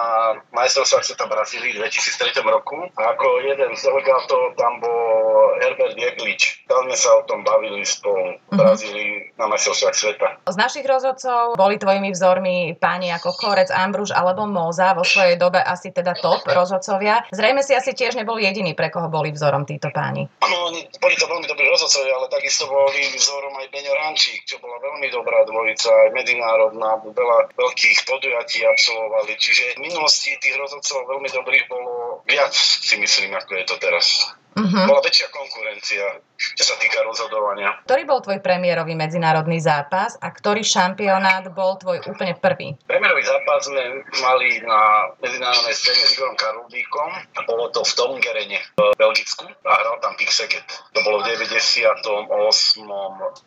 majstrovstvách 0.54 1.04
sveta 1.04 1.26
Brazílii 1.26 1.74
v 1.74 1.90
2003 1.90 2.46
roku 2.46 2.78
a 2.94 3.02
ako 3.18 3.26
jeden 3.42 3.72
z 3.74 3.82
delegátov 3.90 4.54
tam 4.54 4.78
bol 4.78 5.58
Herbert 5.60 5.98
Jeglič. 5.98 6.66
Tam 6.70 6.86
sme 6.86 6.98
sa 6.98 7.10
o 7.18 7.26
tom 7.26 7.42
bavili 7.42 7.82
spolu 7.82 8.38
v 8.38 8.54
mhm. 8.54 8.60
Brazílii 8.62 9.12
uh-huh. 9.18 9.40
na 9.42 9.46
majstrovstvách 9.50 9.96
sveta. 9.96 10.28
Z 10.46 10.58
našich 10.60 10.86
rozhodcov 10.86 11.58
boli 11.58 11.82
tvojimi 11.82 12.14
vzormi 12.14 12.78
páni 12.78 13.10
ako 13.16 13.34
Korec, 13.34 13.74
Ambruž 13.74 14.14
alebo 14.14 14.46
Moza, 14.46 14.94
vo 14.94 15.02
svojej 15.02 15.40
dobe 15.40 15.58
asi 15.64 15.90
teda 15.90 16.14
top 16.20 16.46
rozhodcovia. 16.46 17.23
Zrejme 17.32 17.62
si 17.64 17.72
asi 17.78 17.96
tiež 17.96 18.20
nebol 18.20 18.36
jediný, 18.42 18.76
pre 18.76 18.92
koho 18.92 19.08
boli 19.08 19.32
vzorom 19.32 19.64
títo 19.64 19.94
páni. 19.94 20.28
Áno, 20.44 20.76
boli 20.76 21.16
to 21.16 21.26
veľmi 21.30 21.48
dobrí 21.48 21.66
rozhodcovia, 21.70 22.20
ale 22.20 22.28
takisto 22.28 22.68
boli 22.68 23.00
vzorom 23.16 23.54
aj 23.62 23.68
Beňo 23.72 23.94
Rančík, 23.96 24.44
čo 24.44 24.60
bola 24.60 24.82
veľmi 24.84 25.08
dobrá 25.14 25.48
dvojica, 25.48 25.90
aj 25.90 26.10
medzinárodná, 26.12 27.00
veľa 27.06 27.38
veľkých 27.56 27.98
podujatí 28.04 28.68
absolvovali. 28.68 29.32
Čiže 29.40 29.80
v 29.80 29.84
minulosti 29.88 30.36
tých 30.44 30.60
rozhodcov 30.60 31.08
veľmi 31.08 31.30
dobrých 31.32 31.66
bolo 31.72 32.26
viac, 32.28 32.52
si 32.58 33.00
myslím, 33.00 33.38
ako 33.38 33.52
je 33.56 33.66
to 33.70 33.76
teraz. 33.80 34.36
Uh-huh. 34.54 34.86
Bola 34.86 35.02
väčšia 35.02 35.28
konkurencia 35.34 36.24
čo 36.52 36.64
sa 36.68 36.76
týka 36.76 37.00
rozhodovania. 37.08 37.80
Ktorý 37.88 38.04
bol 38.04 38.20
tvoj 38.20 38.44
premiérový 38.44 39.00
medzinárodný 39.00 39.64
zápas 39.64 40.20
a 40.20 40.28
ktorý 40.28 40.60
šampionát 40.60 41.48
bol 41.56 41.80
tvoj 41.80 42.04
úplne 42.04 42.36
prvý? 42.36 42.76
Premiérový 42.84 43.24
zápas 43.24 43.64
sme 43.64 44.04
mali 44.20 44.60
na 44.68 45.14
medzinárodnej 45.24 45.72
scéne 45.72 46.04
s 46.04 46.20
Igorom 46.20 46.36
Karubíkom 46.36 47.10
a 47.16 47.40
bolo 47.48 47.72
to 47.72 47.88
v 47.88 47.92
Tomgerene 47.96 48.60
v 48.76 48.98
Belgicku 49.00 49.48
a 49.48 49.72
hral 49.72 49.98
tam 50.04 50.20
Pixeget. 50.20 50.68
To 50.92 51.00
bolo 51.08 51.24
v 51.24 51.32
98. 51.32 51.88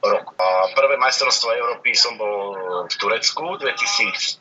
roku. 0.00 0.30
A 0.40 0.48
prvé 0.72 0.96
majstrovstvo 0.96 1.52
Európy 1.52 1.92
som 1.92 2.16
bol 2.16 2.56
v 2.88 2.94
Turecku 2.96 3.60
v 3.60 3.68
2001 3.76 4.40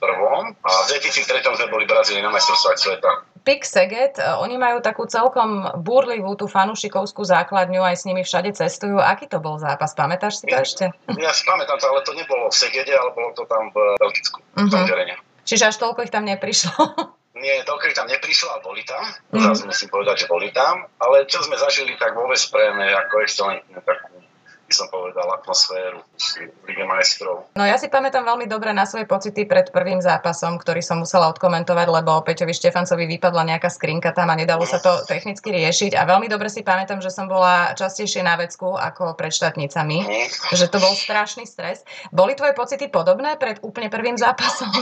a 0.63 0.69
v 0.71 0.85
2003 0.95 1.43
sme 1.43 1.67
boli 1.67 1.83
v 1.83 1.91
Brazílii 1.91 2.23
na 2.23 2.31
majstrovstvách 2.31 2.79
sveta. 2.79 3.34
Pik 3.45 3.61
Seget, 3.61 4.17
e, 4.17 4.25
oni 4.41 4.57
majú 4.57 4.81
takú 4.81 5.05
celkom 5.05 5.69
búrlivú 5.85 6.33
tú 6.33 6.49
fanušikovskú 6.49 7.21
základňu, 7.21 7.85
aj 7.85 7.95
s 8.01 8.03
nimi 8.09 8.25
všade 8.25 8.57
cestujú. 8.57 8.97
Aký 8.97 9.29
to 9.29 9.37
bol 9.37 9.61
zápas? 9.61 9.93
Pamätáš 9.93 10.41
si 10.41 10.49
to 10.49 10.57
ešte? 10.57 10.85
Ja 11.13 11.29
si 11.29 11.45
pamätám 11.45 11.77
to, 11.77 11.85
ale 11.85 12.01
to 12.01 12.17
nebolo 12.17 12.49
v 12.49 12.55
Segede, 12.57 12.97
ale 12.97 13.13
bolo 13.13 13.29
to 13.37 13.45
tam 13.45 13.69
v 13.69 13.77
Belgicku, 14.01 14.41
uh-huh. 14.41 14.65
v 14.65 14.73
tom 14.73 14.81
mhm. 14.89 15.21
Čiže 15.45 15.69
až 15.69 15.77
toľko 15.77 16.09
ich 16.09 16.11
tam 16.11 16.25
neprišlo? 16.25 16.73
Nie, 17.35 17.67
toľko 17.67 17.91
ich 17.91 17.97
tam 17.99 18.07
neprišlo, 18.07 18.47
ale 18.47 18.61
boli 18.63 18.81
tam. 18.87 19.03
Mm. 19.35 19.43
Zase 19.51 19.67
musím 19.67 19.89
povedať, 19.91 20.23
že 20.23 20.31
boli 20.31 20.55
tam. 20.55 20.87
Ale 21.03 21.27
čo 21.27 21.43
sme 21.43 21.59
zažili, 21.59 21.99
tak 21.99 22.15
vôbec 22.15 22.39
prejme 22.47 22.87
ako 22.95 23.15
excelentne 23.27 23.75
takú 23.83 24.04
by 24.65 24.73
som 24.73 24.87
povedal, 24.89 25.29
atmosféru 25.29 26.01
Lige 26.65 26.85
majstrov. 26.89 27.45
No 27.53 27.61
ja 27.61 27.77
si 27.77 27.85
pamätám 27.85 28.25
veľmi 28.25 28.49
dobre 28.49 28.73
na 28.73 28.89
svoje 28.89 29.05
pocity 29.05 29.45
pred 29.45 29.69
prvým 29.69 30.01
zápasom, 30.01 30.57
ktorý 30.57 30.81
som 30.81 31.05
musela 31.05 31.29
odkomentovať, 31.29 31.87
lebo 31.87 32.25
Peťovi 32.25 32.49
Štefancovi 32.49 33.05
vypadla 33.05 33.45
nejaká 33.45 33.69
skrinka 33.69 34.09
tam 34.09 34.33
a 34.33 34.35
nedalo 34.35 34.65
sa 34.65 34.81
to 34.81 35.05
technicky 35.05 35.53
riešiť. 35.53 35.93
A 35.93 36.09
veľmi 36.09 36.25
dobre 36.25 36.49
si 36.49 36.65
pamätám, 36.65 36.97
že 36.97 37.13
som 37.13 37.29
bola 37.29 37.77
častejšie 37.77 38.25
na 38.25 38.41
vecku 38.41 38.73
ako 38.73 39.13
pred 39.13 39.29
štátnicami, 39.29 40.01
mm. 40.01 40.57
že 40.57 40.65
to 40.65 40.81
bol 40.81 40.97
strašný 40.97 41.45
stres. 41.45 41.85
Boli 42.09 42.33
tvoje 42.33 42.57
pocity 42.57 42.89
podobné 42.89 43.37
pred 43.37 43.61
úplne 43.61 43.93
prvým 43.93 44.17
zápasom? 44.17 44.73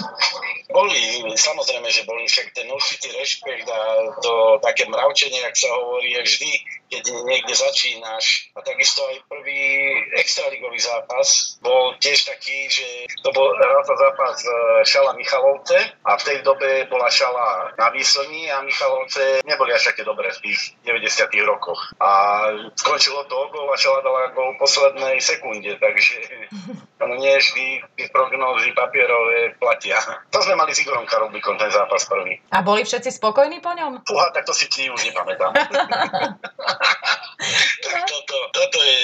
Boli, 0.71 1.27
samozrejme, 1.35 1.85
že 1.91 2.07
boli 2.07 2.23
však 2.23 2.55
ten 2.55 2.71
určitý 2.71 3.11
rešpekt 3.19 3.67
a 3.67 3.81
to 4.23 4.33
také 4.63 4.87
mravčenie, 4.87 5.43
ak 5.43 5.53
sa 5.59 5.69
hovorí, 5.69 6.17
je 6.17 6.21
vždy, 6.23 6.51
keď 6.93 7.25
niekde 7.25 7.55
začínaš. 7.57 8.53
A 8.53 8.61
takisto 8.61 9.01
aj 9.09 9.25
prvý 9.25 9.97
extraligový 10.21 10.77
zápas 10.77 11.57
bol 11.65 11.97
tiež 11.97 12.29
taký, 12.29 12.69
že 12.69 13.09
to 13.25 13.33
bol 13.33 13.49
ráta 13.57 13.97
zápas 13.97 14.37
e, 14.45 14.49
Šala 14.85 15.17
Michalovce 15.17 15.77
a 16.05 16.11
v 16.13 16.23
tej 16.23 16.37
dobe 16.45 16.85
bola 16.85 17.09
Šala 17.09 17.73
na 17.73 17.89
výslní 17.89 18.53
a 18.53 18.61
Michalovce 18.61 19.41
neboli 19.41 19.73
až 19.73 19.89
také 19.89 20.05
dobré 20.05 20.29
v 20.29 20.53
tých 20.53 20.77
90 20.85 21.49
rokoch. 21.49 21.81
A 21.97 22.45
skončilo 22.77 23.25
to 23.25 23.49
gol 23.49 23.73
a 23.73 23.77
Šala 23.77 24.05
dala 24.05 24.29
gol 24.37 24.53
v 24.53 24.61
poslednej 24.61 25.17
sekunde, 25.17 25.73
takže 25.81 26.15
no 27.07 27.15
nie 27.19 27.33
vždy 27.37 27.65
tie 27.97 28.07
prognózy 28.09 28.71
papierové 28.75 29.55
platia. 29.57 29.97
To 30.31 30.39
sme 30.41 30.55
mali 30.57 30.71
s 30.75 30.81
Igorom 30.83 31.05
Karubikom 31.05 31.55
ten 31.57 31.71
zápas 31.71 32.05
prvý. 32.07 32.39
A 32.51 32.61
boli 32.61 32.83
všetci 32.83 33.11
spokojní 33.19 33.59
po 33.59 33.71
ňom? 33.73 34.03
Fúha, 34.07 34.31
tak 34.33 34.47
to 34.47 34.53
si 34.55 34.67
ti 34.69 34.89
už 34.89 35.01
nepamätám. 35.09 35.51
tak 37.83 38.03
toto, 38.07 38.37
toto 38.53 38.77
je 38.83 38.99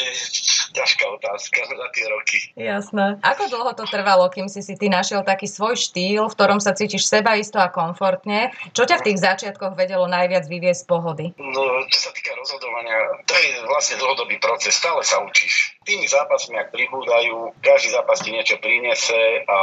ťažká 0.74 1.06
otázka 1.10 1.60
za 1.66 1.88
tie 1.92 2.06
roky. 2.08 2.38
Jasné. 2.56 3.20
Ako 3.26 3.50
dlho 3.50 3.72
to 3.76 3.86
trvalo, 3.90 4.30
kým 4.30 4.48
si 4.48 4.62
si 4.62 4.78
ty 4.78 4.88
našiel 4.88 5.26
taký 5.26 5.50
svoj 5.50 5.76
štýl, 5.76 6.30
v 6.30 6.36
ktorom 6.36 6.60
sa 6.62 6.78
cítiš 6.78 7.10
seba 7.10 7.36
isto 7.36 7.58
a 7.60 7.72
komfortne? 7.72 8.54
Čo 8.72 8.86
ťa 8.86 9.02
v 9.02 9.06
tých 9.12 9.20
začiatkoch 9.20 9.74
vedelo 9.76 10.06
najviac 10.08 10.46
vyviesť 10.46 10.82
z 10.86 10.88
pohody? 10.88 11.26
No, 11.38 11.62
čo 11.90 12.00
sa 12.10 12.12
týka 12.14 12.32
rozhodovania, 12.38 13.24
to 13.26 13.34
je 13.36 13.50
vlastne 13.66 13.96
dlhodobý 14.00 14.38
proces, 14.40 14.78
stále 14.78 15.02
sa 15.04 15.20
učíš. 15.26 15.69
Tými 15.90 16.06
zápasmi, 16.06 16.54
ak 16.54 16.70
pribúdajú, 16.70 17.50
každý 17.66 17.90
zápas 17.98 18.22
ti 18.22 18.30
niečo 18.30 18.62
prinese 18.62 19.42
a 19.50 19.58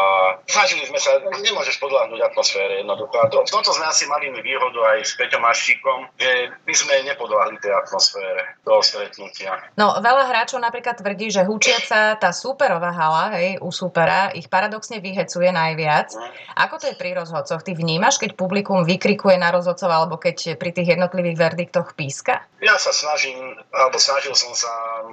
snažili 0.51 0.83
sme 0.91 0.99
sa, 0.99 1.23
nemôžeš 1.23 1.79
podľahnúť 1.79 2.19
atmosfére 2.19 2.83
jednoducho. 2.83 3.15
A 3.23 3.31
to, 3.31 3.47
v 3.47 3.53
tomto 3.55 3.71
sme 3.71 3.87
asi 3.87 4.11
mali 4.11 4.35
výhodu 4.35 4.81
aj 4.91 5.07
s 5.07 5.15
Peťom 5.15 5.47
Aščíkom, 5.47 6.19
že 6.19 6.51
my 6.67 6.75
sme 6.75 6.95
nepodľahli 7.07 7.63
tej 7.63 7.79
atmosfére 7.79 8.59
toho 8.67 8.83
stretnutia. 8.83 9.55
No, 9.79 10.03
veľa 10.03 10.27
hráčov 10.27 10.59
napríklad 10.59 10.99
tvrdí, 10.99 11.31
že 11.31 11.47
Hučiaca, 11.47 12.19
tá 12.19 12.31
superová 12.35 12.91
hala, 12.91 13.39
hej, 13.39 13.63
u 13.63 13.71
supera, 13.71 14.35
ich 14.35 14.51
paradoxne 14.51 14.99
vyhecuje 14.99 15.55
najviac. 15.55 16.11
Ako 16.59 16.83
to 16.83 16.91
je 16.91 16.99
pri 16.99 17.15
rozhodcoch? 17.15 17.63
Ty 17.63 17.71
vnímaš, 17.79 18.19
keď 18.19 18.35
publikum 18.35 18.83
vykrikuje 18.83 19.39
na 19.39 19.55
rozhodcov, 19.55 19.87
alebo 19.87 20.19
keď 20.19 20.59
pri 20.59 20.75
tých 20.75 20.99
jednotlivých 20.99 21.39
verdiktoch 21.39 21.95
píska? 21.95 22.43
Ja 22.59 22.75
sa 22.83 22.91
snažím, 22.91 23.39
alebo 23.71 23.95
snažil 24.03 24.35
som 24.35 24.51
sa 24.59 24.73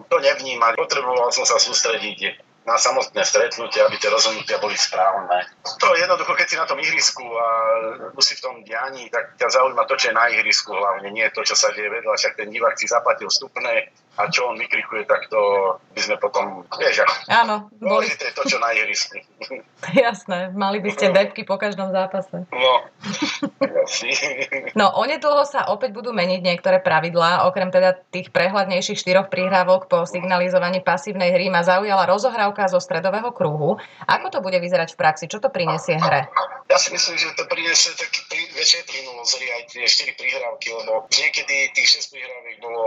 to 0.10 0.17
nevnímať. 0.17 0.74
Potreboval 1.03 1.36
som 1.36 1.43
sa 1.43 1.60
sústrediť 1.60 2.39
na 2.63 2.79
samotné 2.79 3.27
stretnutie, 3.27 3.83
aby 3.83 4.00
tie 4.00 4.07
rozhodnutia 4.07 4.55
boli 4.55 4.72
správne. 4.79 5.43
To 5.83 5.91
je 5.91 6.00
jednoducho, 6.00 6.31
keď 6.31 6.48
si 6.48 6.55
na 6.55 6.63
tom 6.63 6.79
ihrisku 6.79 7.27
a 7.27 7.48
musí 8.15 8.39
v 8.39 8.43
tom 8.48 8.55
dianí, 8.63 9.12
tak 9.12 9.36
ťa 9.36 9.51
zaujíma 9.51 9.83
to, 9.83 10.00
čo 10.00 10.07
je 10.07 10.15
na 10.15 10.31
ihrisku 10.31 10.72
hlavne, 10.72 11.12
nie 11.12 11.27
to, 11.36 11.43
čo 11.43 11.60
sa 11.60 11.75
deje 11.75 11.91
vedľa, 11.91 12.15
však 12.15 12.39
ten 12.39 12.48
divák 12.48 12.79
si 12.79 12.88
zaplatil 12.88 13.27
vstupné 13.27 13.91
a 14.13 14.29
čo 14.29 14.53
on 14.53 14.62
vykrikuje, 14.62 15.10
tak 15.10 15.25
to 15.25 15.41
by 15.98 16.01
sme 16.01 16.15
potom, 16.22 16.62
vieš, 16.77 17.01
Áno, 17.34 17.74
boli... 17.82 18.05
to 18.13 18.29
je 18.29 18.34
to, 18.38 18.43
čo 18.46 18.58
na 18.62 18.70
ihrisku. 18.77 19.17
Jasné, 20.05 20.53
mali 20.53 20.77
by 20.86 20.89
ste 20.93 21.10
webky 21.10 21.41
po 21.41 21.58
každom 21.58 21.89
zápase. 21.89 22.46
No. 22.53 22.74
No, 24.79 24.96
onedlho 24.96 25.43
sa 25.43 25.67
opäť 25.70 25.91
budú 25.91 26.15
meniť 26.15 26.39
niektoré 26.39 26.79
pravidlá, 26.79 27.46
okrem 27.46 27.67
teda 27.67 28.00
tých 28.10 28.32
prehľadnejších 28.32 28.96
štyroch 28.96 29.27
prihrávok 29.27 29.91
po 29.91 30.08
signalizovaní 30.08 30.79
pasívnej 30.79 31.36
hry 31.36 31.51
ma 31.51 31.62
zaujala 31.62 32.08
rozohrávka 32.08 32.72
zo 32.72 32.79
stredového 32.79 33.29
kruhu. 33.36 33.77
Ako 34.08 34.32
to 34.32 34.39
bude 34.39 34.55
vyzerať 34.58 34.96
v 34.96 35.00
praxi? 35.00 35.25
Čo 35.27 35.43
to 35.43 35.51
prinesie 35.51 36.00
hre? 36.00 36.32
Ja 36.72 36.77
si 36.79 36.89
myslím, 36.96 37.15
že 37.20 37.36
to 37.38 37.46
prinesie 37.46 37.93
taký 37.93 38.24
prí, 38.32 38.43
väčšie 38.55 38.88
plynulosť 38.88 39.34
aj 39.36 39.63
tie 39.70 39.86
4 39.86 40.20
prihrávky, 40.20 40.67
lebo 40.74 41.05
niekedy 41.12 41.55
tých 41.75 42.01
6 42.01 42.13
prihrávek 42.15 42.55
bolo 42.63 42.86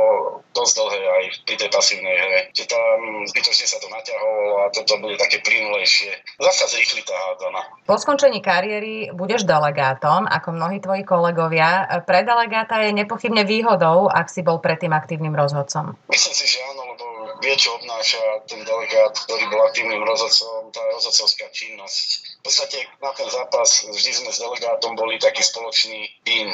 dosť 0.57 0.73
dlhé 0.81 1.01
aj 1.07 1.25
pri 1.47 1.55
tej 1.61 1.71
pasívnej 1.71 2.17
hre. 2.17 2.41
Že 2.57 2.65
tam 2.67 2.99
zbytočne 3.31 3.67
sa 3.69 3.79
to 3.79 3.89
naťahovalo 3.93 4.55
a 4.65 4.67
toto 4.75 4.93
bude 4.99 5.17
také 5.21 5.39
plynulejšie. 5.45 6.13
Zasa 6.41 6.67
zrýchli 6.73 7.07
tá 7.07 7.15
hádzana. 7.15 7.63
Po 7.87 7.95
skončení 7.95 8.43
kariéry 8.43 9.15
budeš 9.15 9.47
delegátom, 9.47 10.27
ako 10.27 10.49
mnohí 10.57 10.83
tvoji 10.83 11.07
kolegovia. 11.07 12.03
Pre 12.03 12.21
delegáta 12.27 12.83
je 12.83 12.91
nepochybne 12.91 13.47
výhodou, 13.47 14.11
ak 14.11 14.27
si 14.33 14.43
bol 14.43 14.59
predtým 14.59 14.91
aktívnym 14.91 15.37
rozhodcom. 15.37 15.95
Myslím 16.11 16.35
si, 16.35 16.45
že 16.51 16.59
vie, 17.43 17.55
čo 17.57 17.77
obnáša 17.77 18.47
ten 18.49 18.63
delegát, 18.65 19.13
ktorý 19.27 19.45
bol 19.53 19.61
aktívnym 19.69 20.03
rozhodcom, 20.03 20.73
tá 20.73 20.83
rozhodcovská 20.97 21.49
činnosť. 21.53 22.07
V 22.41 22.43
podstate 22.47 22.79
na 23.03 23.11
ten 23.13 23.29
zápas 23.29 23.69
vždy 23.87 24.11
sme 24.13 24.31
s 24.31 24.39
delegátom 24.39 24.95
boli 24.95 25.19
taký 25.19 25.43
spoločný 25.43 26.07
tým 26.23 26.47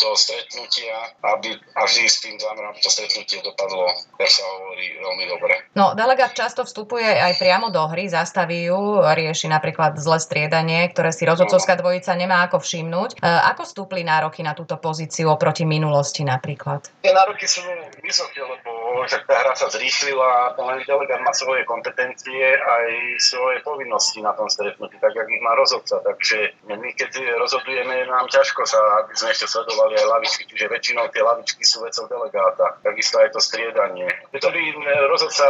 toho 0.00 0.16
stretnutia 0.16 0.96
aby, 1.20 1.52
a 1.76 1.80
vždy 1.84 2.04
s 2.08 2.16
tým 2.24 2.36
zámerom 2.40 2.72
to 2.80 2.88
stretnutie 2.88 3.44
dopadlo, 3.44 3.92
jak 4.16 4.30
sa 4.32 4.44
hovorí, 4.44 4.96
veľmi 4.96 5.24
dobre. 5.28 5.54
No, 5.76 5.92
delegát 5.92 6.32
často 6.32 6.64
vstupuje 6.64 7.06
aj 7.06 7.36
priamo 7.36 7.68
do 7.68 7.84
hry, 7.88 8.08
zastaví 8.08 8.68
ju, 8.68 9.04
rieši 9.04 9.52
napríklad 9.52 10.00
zlé 10.00 10.18
striedanie, 10.20 10.88
ktoré 10.90 11.12
si 11.12 11.28
rozhodcovská 11.28 11.76
dvojica 11.76 12.12
nemá 12.16 12.48
ako 12.48 12.60
všimnúť. 12.60 13.10
E, 13.16 13.26
ako 13.26 13.62
stúpli 13.68 14.00
nároky 14.02 14.40
na 14.40 14.56
túto 14.56 14.80
pozíciu 14.80 15.28
oproti 15.28 15.68
minulosti 15.68 16.24
napríklad? 16.24 16.88
Tie 17.04 17.12
nároky 17.12 17.44
sú 17.44 17.60
vysoké, 18.00 18.40
lebo 18.40 18.79
tá 19.26 19.36
hra 19.40 19.54
sa 19.56 19.68
zrýchlila, 19.70 20.54
ten 20.56 20.84
delegát 20.86 21.20
má 21.22 21.32
svoje 21.34 21.64
kompetencie 21.64 22.56
aj 22.58 22.86
svoje 23.20 23.62
povinnosti 23.62 24.22
na 24.22 24.32
tom 24.32 24.48
stretnutí, 24.50 24.96
tak 25.00 25.14
jak 25.14 25.28
ich 25.28 25.42
má 25.42 25.54
rozhodca. 25.54 26.00
Takže 26.02 26.54
my 26.66 26.90
keď 26.94 27.38
rozhodujeme, 27.38 28.06
nám 28.06 28.26
ťažko 28.28 28.66
sa, 28.66 28.78
aby 29.04 29.12
sme 29.16 29.30
ešte 29.32 29.46
sledovali 29.50 29.98
aj 29.98 30.06
lavičky, 30.06 30.42
čiže 30.48 30.72
väčšinou 30.72 31.08
tie 31.12 31.22
lavičky 31.22 31.62
sú 31.64 31.84
vecou 31.84 32.06
delegáta. 32.10 32.78
Takisto 32.82 33.20
aj 33.20 33.30
to 33.34 33.40
striedanie. 33.40 34.08
To 34.34 34.48
by 34.48 34.62
rozhodca 35.10 35.46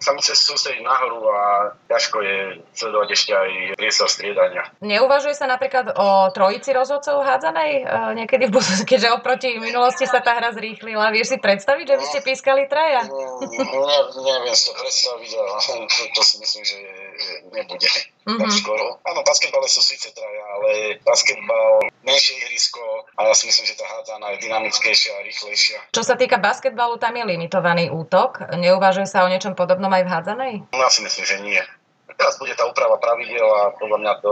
sa 0.00 0.14
musí 0.14 0.34
sústrediť 0.34 0.82
nahoru 0.82 1.28
a 1.30 1.40
ťažko 1.90 2.16
je 2.22 2.38
sledovať 2.74 3.08
ešte 3.14 3.32
aj 3.34 3.50
priestor 3.78 4.08
striedania. 4.10 4.66
Neuvažuje 4.82 5.34
sa 5.36 5.46
napríklad 5.46 5.94
o 5.94 6.30
trojici 6.34 6.74
rozhodcov 6.74 7.22
hádzanej 7.22 7.70
e, 7.80 7.84
niekedy 8.18 8.50
v 8.50 8.54
budúcnosti, 8.58 8.86
keďže 8.88 9.14
oproti 9.14 9.48
minulosti 9.60 10.04
sa 10.08 10.18
tá 10.24 10.34
hra 10.34 10.50
zrýchlila. 10.54 11.14
Vieš 11.14 11.36
si 11.36 11.38
predstaviť, 11.38 11.86
že 11.94 11.96
by 12.00 12.04
ste 12.10 12.18
pískali 12.26 12.62
traja? 12.66 13.06
Ne, 13.06 13.98
neviem 14.24 14.54
si 14.56 14.70
to 14.70 14.74
predstaviť, 14.74 15.30
ale 15.38 15.52
to, 15.94 16.02
to 16.10 16.22
si 16.22 16.34
myslím, 16.42 16.62
že 16.64 16.76
nebude 17.54 17.88
mm-hmm. 18.26 18.40
tak 18.40 18.50
skoro. 18.50 18.98
Áno, 19.04 19.20
basketbale 19.22 19.68
sú 19.70 19.80
síce 19.84 20.10
traja, 20.10 20.44
ale 20.58 20.98
basketbal 21.04 21.86
menšie 22.04 22.36
ihrisko 22.44 23.08
a 23.16 23.26
ja 23.26 23.34
si 23.34 23.48
myslím, 23.48 23.66
že 23.66 23.74
tá 23.80 23.84
hádzana 23.88 24.36
je 24.36 24.44
dynamickejšia 24.46 25.12
a 25.16 25.20
rýchlejšia. 25.24 25.78
Čo 25.90 26.04
sa 26.04 26.14
týka 26.14 26.36
basketbalu, 26.36 27.00
tam 27.00 27.16
je 27.16 27.24
limitovaný 27.24 27.88
útok. 27.88 28.44
Neuvažuje 28.54 29.08
sa 29.08 29.24
o 29.24 29.32
niečom 29.32 29.56
podobnom 29.56 29.90
aj 29.90 30.04
v 30.04 30.12
hádzanej? 30.12 30.54
No, 30.70 30.78
ja 30.84 30.90
si 30.92 31.00
myslím, 31.00 31.24
že 31.24 31.36
nie. 31.40 31.62
Teraz 32.14 32.38
bude 32.38 32.54
tá 32.54 32.68
úprava 32.68 33.00
pravidel 33.00 33.42
a 33.42 33.74
podľa 33.74 33.98
mňa 33.98 34.12
to 34.22 34.30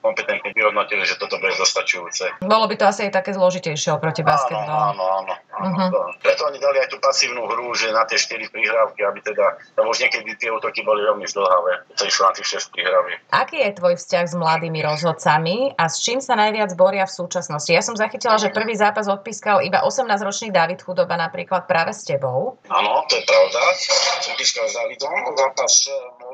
kompetentne 0.00 0.50
vyhodnotili, 0.56 1.04
že 1.04 1.20
toto 1.20 1.36
bude 1.38 1.54
dostačujúce. 1.56 2.42
Bolo 2.42 2.66
by 2.66 2.74
to 2.80 2.84
asi 2.88 3.06
aj 3.08 3.12
také 3.20 3.36
zložitejšie 3.36 3.92
oproti 3.94 4.24
basketbalu. 4.24 4.96
Áno, 4.96 5.04
áno, 5.24 5.32
áno. 5.32 5.34
Uh-huh. 5.60 6.08
Preto 6.24 6.48
oni 6.48 6.56
dali 6.56 6.80
aj 6.80 6.88
tú 6.88 6.96
pasívnu 7.04 7.44
hru, 7.44 7.68
že 7.76 7.92
na 7.92 8.08
tie 8.08 8.16
4 8.16 8.48
prihrávky, 8.48 9.04
aby 9.04 9.20
teda, 9.20 9.60
tam 9.76 9.92
už 9.92 10.00
niekedy 10.00 10.32
tie 10.40 10.48
útoky 10.48 10.80
boli 10.80 11.04
veľmi 11.04 11.28
zdlhavé, 11.28 11.84
to 12.00 12.08
išlo 12.08 12.32
na 12.32 12.32
tých 12.32 12.64
6 12.64 12.72
prihráviek. 12.72 13.18
Aký 13.28 13.60
je 13.60 13.76
tvoj 13.76 13.94
vzťah 14.00 14.24
s 14.24 14.34
mladými 14.34 14.80
rozhodcami 14.80 15.76
a 15.76 15.84
s 15.92 16.00
čím 16.00 16.24
sa 16.24 16.32
najviac 16.40 16.72
boria 16.80 17.04
v 17.04 17.12
súčasnosti? 17.12 17.68
Ja 17.68 17.84
som 17.84 17.92
zachytila, 17.92 18.40
že 18.40 18.48
prvý 18.48 18.72
zápas 18.72 19.04
odpískal 19.04 19.60
iba 19.60 19.84
18-ročný 19.84 20.48
David 20.48 20.80
Chudoba 20.80 21.20
napríklad 21.20 21.68
práve 21.68 21.92
s 21.92 22.08
tebou. 22.08 22.56
Áno, 22.72 23.04
to 23.04 23.20
je 23.20 23.24
pravda. 23.28 23.60
Som 24.24 24.34
pískal 24.40 24.64
s 24.64 24.74
Davidom. 24.80 25.12
Zápas 25.36 25.72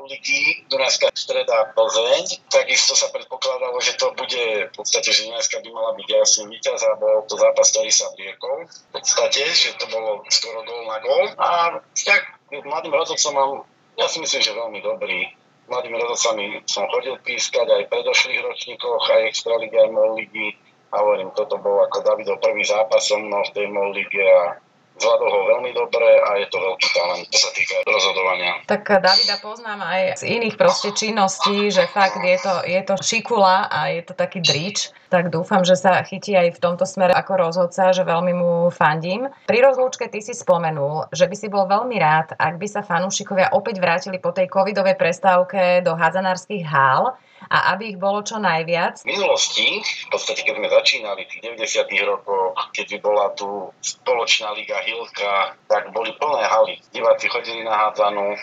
ligy 0.07 0.65
Dunajská 0.71 1.11
streda 1.13 1.75
Plzeň. 1.75 2.47
Takisto 2.47 2.95
sa 2.95 3.11
predpokladalo, 3.11 3.77
že 3.83 3.99
to 3.99 4.11
bude 4.15 4.67
v 4.67 4.73
podstate, 4.73 5.11
že 5.11 5.27
Dunajská 5.27 5.59
by 5.61 5.69
mala 5.69 5.91
byť 5.93 6.07
jasný 6.07 6.43
víťaz 6.51 6.81
a 6.87 6.95
bol 6.95 7.27
to 7.27 7.35
zápas, 7.35 7.67
ktorý 7.75 7.91
sa 7.91 8.07
vliekol. 8.15 8.65
V 8.65 8.91
podstate, 8.95 9.43
že 9.51 9.75
to 9.77 9.85
bolo 9.91 10.23
skoro 10.31 10.63
gól 10.63 10.83
na 10.87 10.97
gól. 11.03 11.23
A 11.37 11.49
tak 11.93 12.39
mladým 12.51 12.95
rozhodcom 12.95 13.33
mám, 13.35 13.51
ja 13.99 14.07
si 14.07 14.23
myslím, 14.23 14.41
že 14.41 14.55
veľmi 14.55 14.79
dobrý. 14.81 15.27
Mladými 15.67 15.99
rozhodcami 15.99 16.63
som 16.63 16.87
chodil 16.87 17.19
pískať 17.27 17.67
aj 17.67 17.81
v 17.85 17.91
predošlých 17.91 18.39
ročníkoch, 18.39 19.03
aj 19.03 19.27
Extraligy, 19.27 19.75
aj 19.75 19.91
MOL 19.91 20.15
ligy. 20.15 20.55
A 20.95 21.03
hovorím, 21.03 21.35
toto 21.35 21.59
bol 21.59 21.83
ako 21.83 21.99
Davidov 21.99 22.39
prvý 22.39 22.63
zápas 22.63 23.03
so 23.03 23.19
mnou 23.19 23.43
v 23.43 23.51
tej 23.51 23.67
MOL 23.67 23.91
lige 23.91 24.23
a 24.23 24.55
zvládol 24.97 25.29
ho 25.29 25.41
veľmi 25.57 25.71
dobre 25.73 26.09
a 26.25 26.41
je 26.41 26.47
to 26.49 26.57
veľký 26.57 26.87
talent, 26.93 27.25
čo 27.29 27.39
sa 27.47 27.49
týka 27.53 27.75
rozhodovania. 27.85 28.51
Tak 28.65 28.83
Davida 29.01 29.37
poznám 29.39 29.85
aj 29.85 30.01
z 30.21 30.23
iných 30.41 30.55
proste 30.57 30.89
činností, 30.91 31.69
že 31.69 31.85
fakt 31.89 32.19
je 32.19 32.37
to, 32.41 32.53
je 32.65 32.81
to 32.81 32.95
šikula 32.99 33.69
a 33.69 33.93
je 33.93 34.01
to 34.01 34.13
taký 34.17 34.41
drič, 34.41 34.89
tak 35.07 35.31
dúfam, 35.31 35.63
že 35.63 35.79
sa 35.79 36.03
chytí 36.03 36.35
aj 36.35 36.55
v 36.55 36.61
tomto 36.61 36.83
smere 36.83 37.15
ako 37.15 37.33
rozhodca, 37.39 37.95
že 37.95 38.03
veľmi 38.03 38.33
mu 38.35 38.51
fandím. 38.69 39.31
Pri 39.47 39.59
rozlúčke 39.63 40.11
ty 40.11 40.19
si 40.19 40.35
spomenul, 40.35 41.11
že 41.15 41.27
by 41.27 41.35
si 41.35 41.47
bol 41.47 41.65
veľmi 41.67 41.95
rád, 41.99 42.35
ak 42.35 42.59
by 42.59 42.67
sa 42.67 42.83
fanúšikovia 42.83 43.55
opäť 43.55 43.79
vrátili 43.79 44.19
po 44.19 44.35
tej 44.35 44.51
covidovej 44.51 44.99
prestávke 44.99 45.81
do 45.81 45.95
hádzanárskych 45.95 46.67
hál 46.67 47.15
a 47.47 47.71
aby 47.75 47.95
ich 47.95 47.99
bolo 48.01 48.19
čo 48.25 48.41
najviac. 48.41 49.05
V 49.05 49.13
minulosti, 49.13 49.79
v 49.79 50.07
podstate 50.11 50.43
keď 50.43 50.59
sme 50.59 50.67
začínali 50.67 51.21
v 51.23 51.29
tých 51.31 51.43
90 51.55 52.11
rokoch, 52.11 52.57
keď 52.75 52.87
bola 52.99 53.31
tu 53.37 53.71
spoločná 53.79 54.51
liga 54.57 54.81
Hilka, 54.83 55.55
tak 55.71 55.95
boli 55.95 56.11
plné 56.19 56.43
haly. 56.43 56.75
Diváci 56.91 57.31
chodili 57.31 57.63
na 57.63 57.87
hádzanú, 57.87 58.35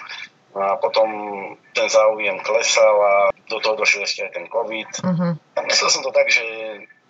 a 0.54 0.78
potom 0.78 1.10
ten 1.74 1.88
záujem 1.90 2.38
klesal 2.46 2.94
a 3.02 3.14
do 3.50 3.58
toho 3.58 3.74
došiel 3.74 4.06
ešte 4.06 4.22
aj 4.22 4.32
ten 4.38 4.46
COVID. 4.46 4.90
Uh-huh. 5.02 5.32
A 5.64 5.68
myslel 5.72 5.88
som 5.88 6.04
to 6.04 6.12
tak, 6.12 6.28
že 6.28 6.44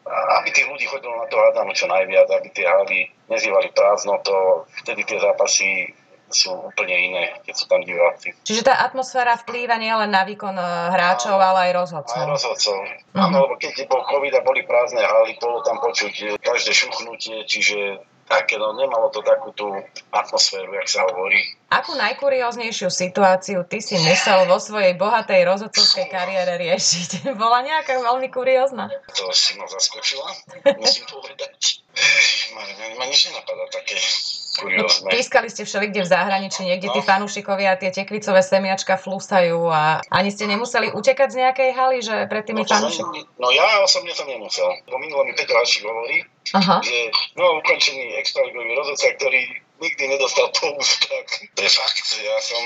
aby 0.06 0.48
tých 0.52 0.68
ľudí 0.68 0.86
chodilo 0.86 1.16
na 1.16 1.26
to 1.26 1.40
hádzanú 1.40 1.72
čo 1.74 1.88
najviac, 1.88 2.28
aby 2.28 2.48
tie 2.52 2.68
haly 2.68 3.08
nezývali 3.32 3.72
prázdnoto, 3.72 4.68
vtedy 4.84 5.02
tie 5.02 5.18
zápasy 5.18 5.90
sú 6.34 6.50
úplne 6.50 6.96
iné, 6.98 7.24
keď 7.46 7.54
sú 7.54 7.64
tam 7.70 7.80
diváci. 7.84 8.34
Čiže 8.42 8.66
tá 8.66 8.74
atmosféra 8.82 9.38
vplýva 9.38 9.78
nielen 9.78 10.10
na 10.10 10.26
výkon 10.26 10.56
e, 10.56 10.66
hráčov, 10.90 11.38
ale 11.38 11.70
aj 11.70 11.72
rozhodcov. 11.78 12.16
Aj 12.16 12.26
rozhodcov. 12.26 12.78
Uh-huh. 12.80 13.22
Áno, 13.22 13.36
lebo 13.46 13.54
keď 13.60 13.86
bol 13.86 14.02
COVID 14.02 14.32
a 14.34 14.42
boli 14.42 14.66
prázdne 14.66 15.04
haly, 15.04 15.38
bolo 15.38 15.62
tam 15.62 15.78
počuť 15.78 16.42
každé 16.42 16.72
šuchnutie, 16.74 17.46
čiže 17.46 18.02
také, 18.24 18.56
no 18.56 18.72
nemalo 18.72 19.12
to 19.12 19.20
takú 19.20 19.52
tú 19.52 19.68
atmosféru, 20.10 20.72
jak 20.80 20.88
sa 20.88 21.04
hovorí. 21.06 21.38
Akú 21.68 21.92
najkurióznejšiu 21.94 22.88
situáciu 22.88 23.66
ty 23.68 23.84
si 23.84 24.00
musel 24.00 24.48
vo 24.48 24.56
svojej 24.56 24.96
bohatej 24.96 25.44
rozhodcovskej 25.44 26.08
kariére 26.08 26.56
riešiť? 26.56 27.26
Bola 27.42 27.60
nejaká 27.60 28.00
veľmi 28.00 28.32
kuriózna? 28.32 28.88
To 29.12 29.28
si 29.34 29.60
ma 29.60 29.68
zaskočila, 29.68 30.28
musím 30.80 31.04
povedať. 31.12 31.83
Ma, 32.98 33.04
nič 33.06 33.30
nenapadá 33.30 33.66
také 33.70 33.98
kuriózne. 34.58 35.10
Pískali 35.10 35.50
ste 35.50 35.66
všelikde 35.66 36.06
v 36.06 36.08
zahraničí, 36.08 36.62
niekde 36.62 36.90
no. 36.90 36.94
tí 36.94 37.00
fanúšikovia 37.02 37.74
tie 37.78 37.90
tekvicové 37.90 38.42
semiačka 38.42 38.98
flusajú 38.98 39.70
a 39.70 40.02
ani 40.10 40.30
ste 40.30 40.46
nemuseli 40.46 40.94
utekať 40.94 41.28
z 41.30 41.36
nejakej 41.42 41.70
haly, 41.74 41.98
že 42.02 42.16
pred 42.30 42.46
tými 42.46 42.62
no, 42.62 42.68
fanúšikmi? 42.70 43.20
No 43.38 43.50
ja 43.50 43.82
osobne 43.82 44.14
som 44.14 44.26
nemusel. 44.30 44.66
Po 44.86 44.98
minulom 44.98 45.26
mi 45.26 45.34
Peťo 45.34 45.54
Hašik 45.58 45.82
hovorí, 45.82 46.22
Aha. 46.54 46.82
že 46.82 47.10
no 47.34 47.58
ukončený 47.62 48.18
extraligový 48.22 48.74
rozhodca, 48.78 49.10
ktorý 49.18 49.42
nikdy 49.82 50.02
nedostal 50.06 50.50
po 50.54 50.70
ústach. 50.78 51.26
To 51.54 51.60
je 51.60 51.70
fakt, 51.70 52.06
ja 52.22 52.36
som, 52.38 52.62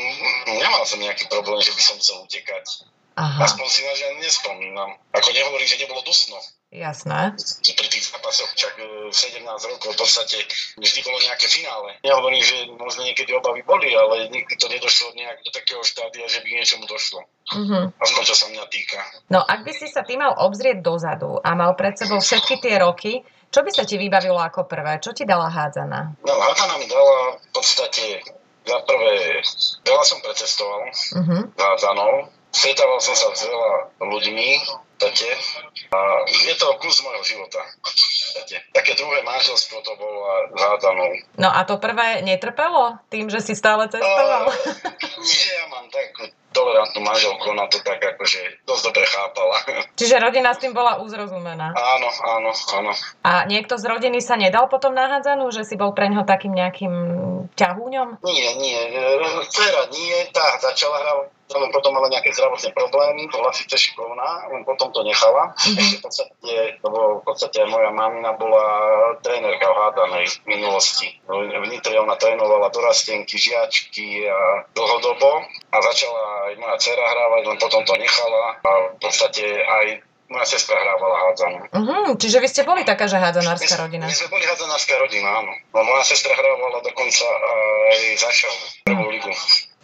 nemal 0.61 0.85
som 0.85 1.01
nejaký 1.01 1.29
problém, 1.33 1.61
že 1.65 1.73
by 1.73 1.83
som 1.83 1.97
musel 1.97 2.17
utekať. 2.25 2.89
Aha. 3.19 3.43
Aspoň 3.43 3.67
si 3.67 3.81
na 3.83 3.93
žiaľ 3.99 4.13
nespomínam. 4.23 4.91
Ako 5.11 5.29
nehovorím, 5.35 5.67
že 5.67 5.81
nebolo 5.83 6.07
dusno. 6.07 6.39
Jasné. 6.69 7.33
Pri 7.65 7.89
tých 7.89 8.13
zápasoch 8.13 8.53
čak 8.53 8.77
17 8.77 9.41
e, 9.41 9.67
rokov 9.73 9.97
v 9.97 9.99
podstate 10.05 10.37
vždy 10.77 11.01
bolo 11.01 11.17
nejaké 11.25 11.49
finále. 11.49 11.97
Nehovorím, 12.05 12.45
že 12.45 12.69
možno 12.77 13.09
niekedy 13.09 13.33
obavy 13.33 13.65
boli, 13.65 13.89
ale 13.97 14.29
nikdy 14.29 14.53
to 14.61 14.69
nedošlo 14.69 15.17
nejak 15.17 15.41
do 15.49 15.51
takého 15.57 15.81
štádia, 15.81 16.29
že 16.29 16.45
by 16.45 16.49
niečomu 16.53 16.85
došlo. 16.85 17.25
Uh-huh. 17.25 17.89
Aspoň 17.97 18.23
čo 18.29 18.37
sa 18.37 18.47
mňa 18.53 18.65
týka. 18.69 19.01
No 19.33 19.41
ak 19.41 19.65
by 19.65 19.73
si 19.73 19.89
sa 19.89 20.05
ty 20.05 20.21
mal 20.21 20.37
obzrieť 20.37 20.85
dozadu 20.85 21.41
a 21.41 21.57
mal 21.57 21.73
pred 21.73 21.97
sebou 21.97 22.21
všetky 22.21 22.61
tie 22.61 22.77
roky, 22.77 23.25
čo 23.49 23.65
by 23.65 23.73
sa 23.73 23.89
ti 23.89 23.97
vybavilo 23.97 24.37
ako 24.37 24.69
prvé? 24.69 25.01
Čo 25.01 25.17
ti 25.17 25.25
dala 25.25 25.49
hádzana? 25.49 26.21
No, 26.21 26.33
hádzana 26.37 26.77
mi 26.77 26.85
dala 26.85 27.41
v 27.41 27.49
podstate 27.49 28.21
za 28.69 28.79
prvé, 28.85 29.41
veľa 29.89 30.05
som 30.05 30.21
precestoval 30.21 30.93
uh-huh. 30.93 31.43
hádzanou, 31.57 32.29
Stretával 32.49 33.01
som 33.01 33.15
sa 33.15 33.29
s 33.37 33.45
veľa 33.45 33.73
ľuďmi, 34.01 34.49
tate, 34.99 35.31
a 35.95 35.99
je 36.27 36.55
to 36.59 36.67
kus 36.83 37.01
môjho 37.07 37.23
života. 37.23 37.63
Tate. 38.35 38.61
Také 38.75 38.93
druhé 38.99 39.23
manželstvo 39.23 39.79
to 39.81 39.93
bolo 39.95 40.49
hádanou. 40.53 41.13
No 41.39 41.49
a 41.49 41.63
to 41.65 41.79
prvé 41.79 42.21
netrpelo 42.27 42.99
tým, 43.09 43.31
že 43.31 43.41
si 43.41 43.55
stále 43.55 43.87
cestoval? 43.89 44.51
Uh, 44.51 45.23
nie, 45.23 45.49
ja 45.55 45.65
mám 45.71 45.87
takú 45.89 46.29
tolerantnú 46.51 47.01
manželku, 47.05 47.45
ona 47.53 47.71
to 47.71 47.79
tak 47.85 48.03
akože 48.03 48.67
dosť 48.67 48.83
dobre 48.91 49.05
chápala. 49.07 49.57
Čiže 49.95 50.17
rodina 50.19 50.51
s 50.51 50.59
tým 50.59 50.75
bola 50.75 50.99
uzrozumená? 50.99 51.71
Áno, 51.77 52.09
áno, 52.11 52.51
áno. 52.51 52.93
A 53.23 53.47
niekto 53.47 53.79
z 53.79 53.85
rodiny 53.87 54.19
sa 54.19 54.35
nedal 54.35 54.67
potom 54.67 54.97
nahádzanú, 54.97 55.53
že 55.55 55.63
si 55.63 55.79
bol 55.79 55.95
pre 55.95 56.11
ňoho 56.11 56.27
takým 56.27 56.57
nejakým 56.57 56.95
ťahúňom? 57.55 58.25
Nie, 58.27 58.57
nie. 58.59 58.81
Dcera 59.47 59.87
nie, 59.93 60.17
tá 60.35 60.59
začala 60.59 60.99
hrať 61.05 61.38
len 61.57 61.71
potom 61.73 61.97
mala 61.97 62.13
nejaké 62.13 62.29
zdravotné 62.37 62.77
problémy, 62.77 63.25
bola 63.33 63.49
síce 63.57 63.73
šikovná, 63.81 64.53
len 64.53 64.63
potom 64.69 64.93
to 64.93 65.01
nechala. 65.01 65.57
Mm-hmm. 65.57 65.81
Ešte 65.81 65.97
v 65.97 66.03
podstate, 66.05 66.53
lebo 66.85 66.99
v 67.21 67.25
podstate 67.25 67.59
moja 67.65 67.89
mamina 67.89 68.37
bola 68.37 68.65
trénerka 69.25 69.65
v 69.65 69.77
hádanej 69.81 70.27
minulosti. 70.45 71.09
V 71.25 71.67
Nitre 71.73 71.97
ona 71.97 72.21
trénovala 72.21 72.69
dorastenky, 72.69 73.41
žiačky 73.41 74.29
a 74.29 74.69
dlhodobo 74.77 75.45
a 75.73 75.77
začala 75.81 76.53
aj 76.53 76.55
moja 76.61 76.77
dcera 76.77 77.05
hrávať, 77.05 77.43
len 77.49 77.59
potom 77.61 77.81
to 77.89 77.95
nechala 77.97 78.45
a 78.61 78.71
v 78.93 78.99
podstate 79.01 79.45
aj 79.49 79.87
moja 80.29 80.45
sestra 80.45 80.77
hrávala 80.77 81.17
hádzanú. 81.25 81.59
Uh-huh, 81.73 82.09
čiže 82.21 82.39
vy 82.45 82.49
ste 82.53 82.63
boli 82.69 82.85
taká, 82.85 83.09
že 83.09 83.17
hádzanárska 83.17 83.81
rodina. 83.81 84.05
My 84.05 84.13
sme 84.13 84.29
boli 84.29 84.45
hádzanárska 84.45 84.95
rodina, 85.01 85.41
áno. 85.41 85.53
No, 85.73 85.81
moja 85.89 86.05
sestra 86.05 86.37
hrávala 86.37 86.85
dokonca 86.85 87.25
aj 87.89 87.99
za 88.21 88.31
prvú 88.85 89.09
ligu. 89.09 89.33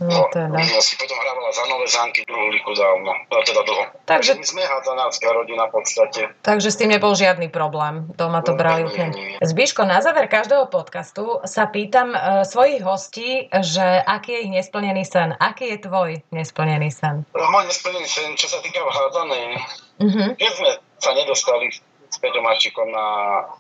No, 0.03 0.27
teda. 0.35 0.59
si 0.83 0.99
potom 0.99 1.15
hrávala 1.15 1.55
za 1.55 1.63
Nové 1.71 1.87
zánky 1.87 2.27
druhú 2.27 2.51
liku 2.51 2.75
dávno, 2.75 3.15
no, 3.15 3.37
teda 3.47 3.63
dlho. 3.63 3.85
Takže, 4.03 4.35
Takže 4.35 4.43
my 4.43 4.47
sme 4.51 4.63
hádzanárska 4.67 5.29
rodina 5.31 5.71
v 5.71 5.73
podstate. 5.79 6.21
Takže 6.43 6.69
s 6.75 6.77
tým 6.83 6.91
nebol 6.91 7.15
žiadny 7.15 7.47
problém. 7.47 8.11
Doma 8.19 8.43
to 8.43 8.53
no, 8.53 8.59
brali 8.59 8.91
úplne. 8.91 9.39
Zbiško, 9.39 9.87
na 9.87 10.03
záver 10.03 10.27
každého 10.27 10.67
podcastu 10.67 11.39
sa 11.47 11.71
pýtam 11.71 12.11
uh, 12.11 12.43
svojich 12.43 12.83
hostí, 12.83 13.47
že 13.55 14.03
aký 14.03 14.35
je 14.35 14.41
ich 14.51 14.53
nesplnený 14.59 15.07
sen. 15.07 15.39
Aký 15.39 15.71
je 15.71 15.79
tvoj 15.87 16.27
nesplnený 16.35 16.91
sen? 16.91 17.23
No, 17.31 17.47
môj 17.55 17.71
nesplnený 17.71 18.11
sen, 18.11 18.35
čo 18.35 18.51
sa 18.51 18.59
týka 18.67 18.83
hádzanej, 18.83 19.63
uh-huh. 20.03 20.29
keď 20.35 20.51
sme 20.59 20.71
sa 20.99 21.11
nedostali 21.15 21.71
s 22.15 22.17
Peťom 22.23 22.47
na 22.95 23.07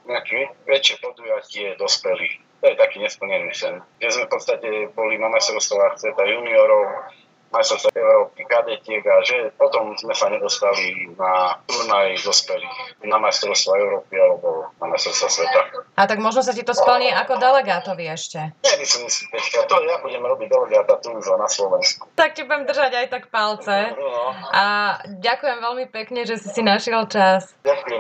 nejaké 0.06 0.50
väčšie 0.66 1.02
podujatie 1.02 1.74
dospelých 1.74 2.43
to 2.64 2.72
je 2.72 2.80
taký 2.80 2.96
nesplnený 3.04 3.52
sen. 3.52 3.84
Kde 4.00 4.08
sme 4.08 4.24
v 4.24 4.32
podstate 4.32 4.68
boli 4.96 5.20
na 5.20 5.28
majstrovstvách 5.28 6.00
sveta 6.00 6.24
juniorov, 6.24 7.12
majstrovstvá 7.52 7.92
Európy 7.94 8.40
kadetiek 8.50 9.04
a 9.06 9.22
že 9.22 9.52
potom 9.54 9.94
sme 9.94 10.16
sa 10.16 10.26
nedostali 10.26 11.12
na 11.14 11.60
turnaj 11.70 12.18
dospelých, 12.24 13.04
na 13.04 13.20
majstrovstvá 13.22 13.78
Európy 13.78 14.16
alebo 14.18 14.74
na 14.82 14.90
majstrovstvá 14.90 15.28
sveta. 15.28 15.60
A 15.94 16.08
tak 16.10 16.18
možno 16.18 16.42
sa 16.42 16.50
ti 16.50 16.66
to 16.66 16.74
splní 16.74 17.14
ako 17.14 17.38
delegátovi 17.38 18.10
ešte. 18.10 18.56
Nemyslím 18.64 19.06
si, 19.06 19.28
Peťka, 19.30 19.70
to 19.70 19.76
ja 19.84 20.00
budem 20.02 20.24
robiť 20.24 20.48
delegáta 20.50 20.98
tu 20.98 21.14
už 21.14 21.36
na 21.36 21.46
Slovensku. 21.46 22.10
Tak 22.18 22.34
ti 22.34 22.42
budem 22.42 22.66
držať 22.66 22.92
aj 22.96 23.06
tak 23.12 23.24
palce. 23.30 23.94
No. 23.94 24.34
A 24.50 24.64
ďakujem 25.06 25.58
veľmi 25.62 25.86
pekne, 25.92 26.26
že 26.26 26.40
si 26.40 26.48
si 26.50 26.64
našiel 26.64 27.06
čas. 27.06 27.54
Ďakujem. 27.62 27.92